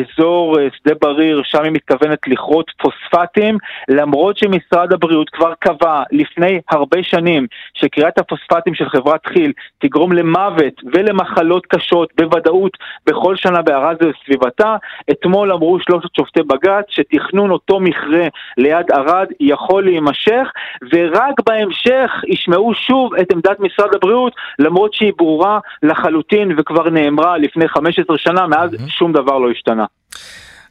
[0.00, 3.58] אזור שדה בריר, שם היא מתכוונת לכרות פוספטים,
[3.88, 10.74] למרות שמשרד הבריאות כבר קבע לפני הרבה שנים שקריאת הפוספטים של חברת כי"ל תגרום למוות
[10.92, 12.72] ולמחלות קשות בוודאות
[13.06, 14.76] בכל שנה בערד וסביבתה.
[15.10, 18.28] אתמול אמרו שלושת שופטי בג"ץ שתכנון אותו מכרה
[18.58, 20.46] ליד ערד יכול להימשך,
[20.92, 27.68] ורק בהמשך ישמעו שוב את עמדת משרד הבריאות, למרות שהיא ברורה לחלוטין וכבר נאמרה לפני
[27.68, 28.88] 15 שנה, מאז mm-hmm.
[28.88, 29.84] שום דבר לא השתנה.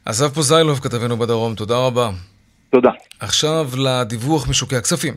[0.04, 2.29] אסף פוזיילוב, כתבנו בדרום, תודה רבה.
[2.70, 2.90] תודה.
[3.20, 5.14] עכשיו לדיווח משוקי הכספים.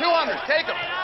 [0.00, 0.94] 200, take them.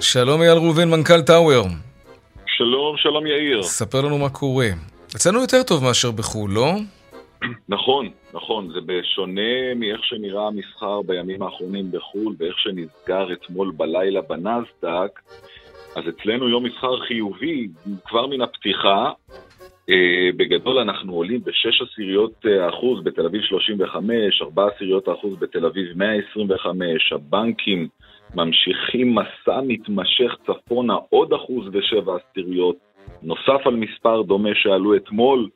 [0.00, 1.66] שלום אייל ראובן, מנכ"ל טאוור.
[2.46, 3.62] שלום, שלום יאיר.
[3.62, 4.68] ספר לנו מה קורה.
[5.16, 6.72] אצלנו יותר טוב מאשר בחו"ל, לא?
[7.68, 8.72] נכון, נכון.
[8.72, 15.20] זה בשונה מאיך שנראה המסחר בימים האחרונים בחו"ל ואיך שנסגר אתמול בלילה בנסדק,
[15.96, 17.68] אז אצלנו יום מסחר חיובי
[18.04, 19.10] כבר מן הפתיחה.
[19.90, 25.66] Uh, בגדול אנחנו עולים ב-6 עשיריות אה, אחוז בתל אביב 35, 4 עשיריות אחוז בתל
[25.66, 27.88] אביב 125, הבנקים
[28.34, 32.76] ממשיכים מסע מתמשך צפונה עוד אחוז ושבע עשיריות,
[33.22, 35.48] נוסף על מספר דומה שעלו אתמול.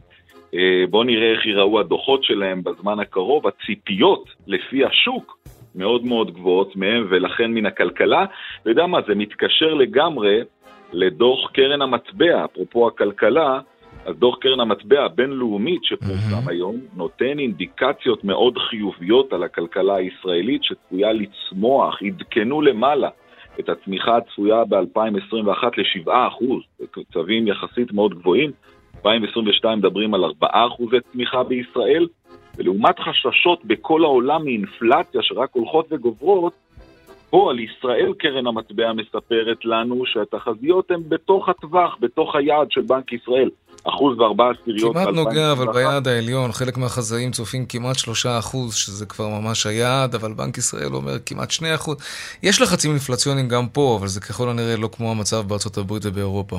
[0.55, 3.47] אה, בואו נראה איך ייראו הדוחות שלהם בזמן הקרוב.
[3.47, 5.39] הציפיות לפי השוק
[5.74, 8.24] מאוד מאוד גבוהות מהם, ולכן מן הכלכלה,
[8.62, 10.40] אתה יודע מה, זה מתקשר לגמרי
[10.92, 13.60] לדוח קרן המטבע, אפרופו הכלכלה,
[14.06, 16.50] אז דוח קרן המטבע הבינלאומית שפורסם mm-hmm.
[16.50, 23.08] היום נותן אינדיקציות מאוד חיוביות על הכלכלה הישראלית שצפויה לצמוח, עדכנו למעלה
[23.60, 26.44] את הצמיחה הצפויה ב-2021 ל-7%,
[26.90, 28.50] קצבים יחסית מאוד גבוהים,
[28.96, 30.46] 2022 מדברים על 4%
[31.12, 32.06] צמיחה בישראל,
[32.57, 36.52] ולעומת חששות בכל העולם מאינפלציה שרק הולכות וגוברות,
[37.30, 43.12] פה על ישראל קרן המטבע מספרת לנו שהתחזיות הן בתוך הטווח, בתוך היעד של בנק
[43.12, 43.50] ישראל.
[43.84, 44.92] אחוז וארבע עשיריות.
[44.92, 50.14] כמעט נוגע, אבל ביעד העליון, חלק מהחזאים צופים כמעט שלושה אחוז, שזה כבר ממש היעד,
[50.14, 51.96] אבל בנק ישראל אומר כמעט שני אחוז.
[52.42, 56.57] יש לחצים אינפלציוניים גם פה, אבל זה ככל הנראה לא כמו המצב בארצות הברית ובאירופה.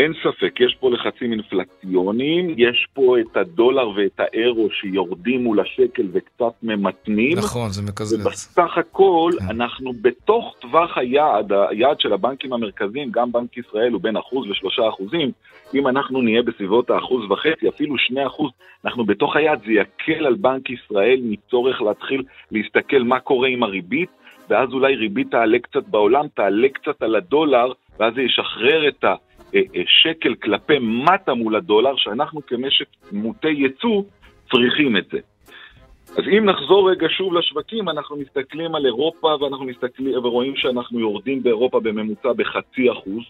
[0.00, 6.06] אין ספק, יש פה לחצים אינפלציוניים, יש פה את הדולר ואת האירו שיורדים מול השקל
[6.12, 7.38] וקצת ממתנים.
[7.38, 8.26] נכון, זה מקזז.
[8.26, 9.44] ובסך הכל, כן.
[9.50, 14.88] אנחנו בתוך טווח היעד, היעד של הבנקים המרכזיים, גם בנק ישראל הוא בין אחוז לשלושה
[14.88, 15.30] אחוזים.
[15.74, 18.50] אם אנחנו נהיה בסביבות האחוז וחצי, אפילו שני אחוז,
[18.84, 24.10] אנחנו בתוך היעד, זה יקל על בנק ישראל מצורך להתחיל להסתכל מה קורה עם הריבית,
[24.50, 29.14] ואז אולי ריבית תעלה קצת בעולם, תעלה קצת על הדולר, ואז זה ישחרר את ה...
[29.54, 34.02] אה, אה, שקל כלפי מטה מול הדולר, שאנחנו כמשק מוטי ייצוא
[34.50, 35.18] צריכים את זה.
[36.10, 41.42] אז אם נחזור רגע שוב לשווקים, אנחנו מסתכלים על אירופה ואנחנו מסתכלים ורואים שאנחנו יורדים
[41.42, 43.22] באירופה בממוצע בחצי אחוז,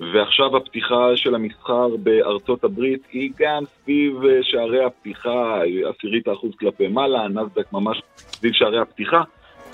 [0.00, 6.88] ועכשיו הפתיחה של המסחר בארצות הברית היא גם סביב אה, שערי הפתיחה, עשירית האחוז כלפי
[6.88, 9.22] מעלה, הנסדק ממש סביב שערי הפתיחה.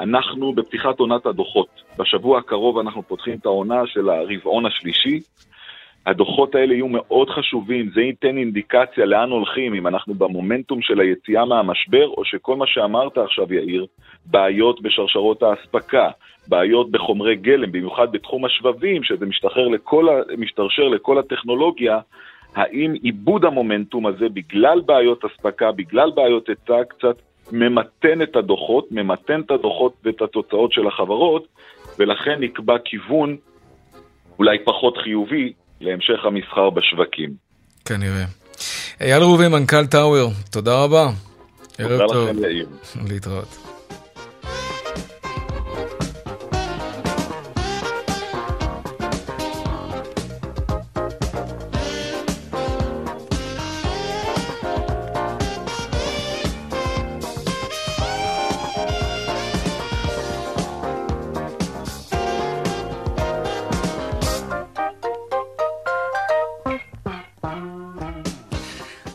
[0.00, 1.82] אנחנו בפתיחת עונת הדוחות.
[1.98, 5.20] בשבוע הקרוב אנחנו פותחים את העונה של הרבעון השלישי.
[6.08, 11.44] הדוחות האלה יהיו מאוד חשובים, זה ייתן אינדיקציה לאן הולכים, אם אנחנו במומנטום של היציאה
[11.44, 13.86] מהמשבר, או שכל מה שאמרת עכשיו, יאיר,
[14.26, 16.10] בעיות בשרשרות האספקה,
[16.48, 20.06] בעיות בחומרי גלם, במיוחד בתחום השבבים, שזה משתחרר לכל,
[20.38, 21.98] משתרשר לכל הטכנולוגיה,
[22.54, 27.16] האם עיבוד המומנטום הזה, בגלל בעיות אספקה, בגלל בעיות היצע, קצת
[27.52, 31.46] ממתן את הדוחות, ממתן את הדוחות ואת התוצאות של החברות,
[31.98, 33.36] ולכן נקבע כיוון
[34.38, 37.30] אולי פחות חיובי להמשך המסחר בשווקים.
[37.84, 38.24] כנראה.
[39.00, 41.06] אייל ראובן, מנכ"ל טאוור, תודה רבה.
[41.76, 42.66] תודה לכם, יאיר.
[43.08, 43.77] להתראות.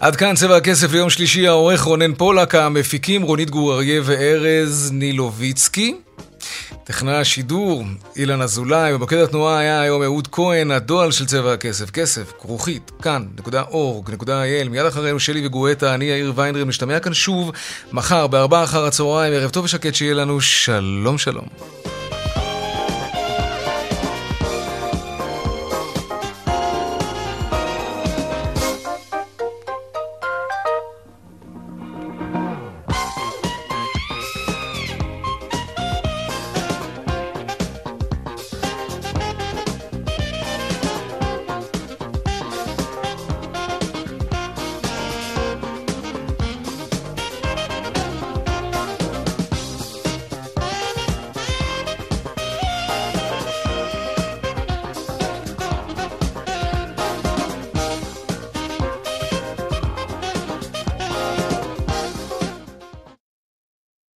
[0.03, 5.95] עד כאן צבע הכסף ליום שלישי, העורך רונן פולק, המפיקים רונית גור אריה וארז נילוביצקי.
[6.83, 7.83] טכנאי השידור,
[8.15, 14.69] אילן אזולאי, במוקד התנועה היה היום אהוד כהן, הדואל של צבע הכסף, כסף, כרוכית, כאן.org.il,
[14.69, 17.51] מיד אחרינו שלי וגואטה, אני יאיר ויינרם, נשתמע כאן שוב
[17.91, 21.45] מחר בארבעה אחר הצהריים, ערב טוב ושקט שיהיה לנו, שלום שלום.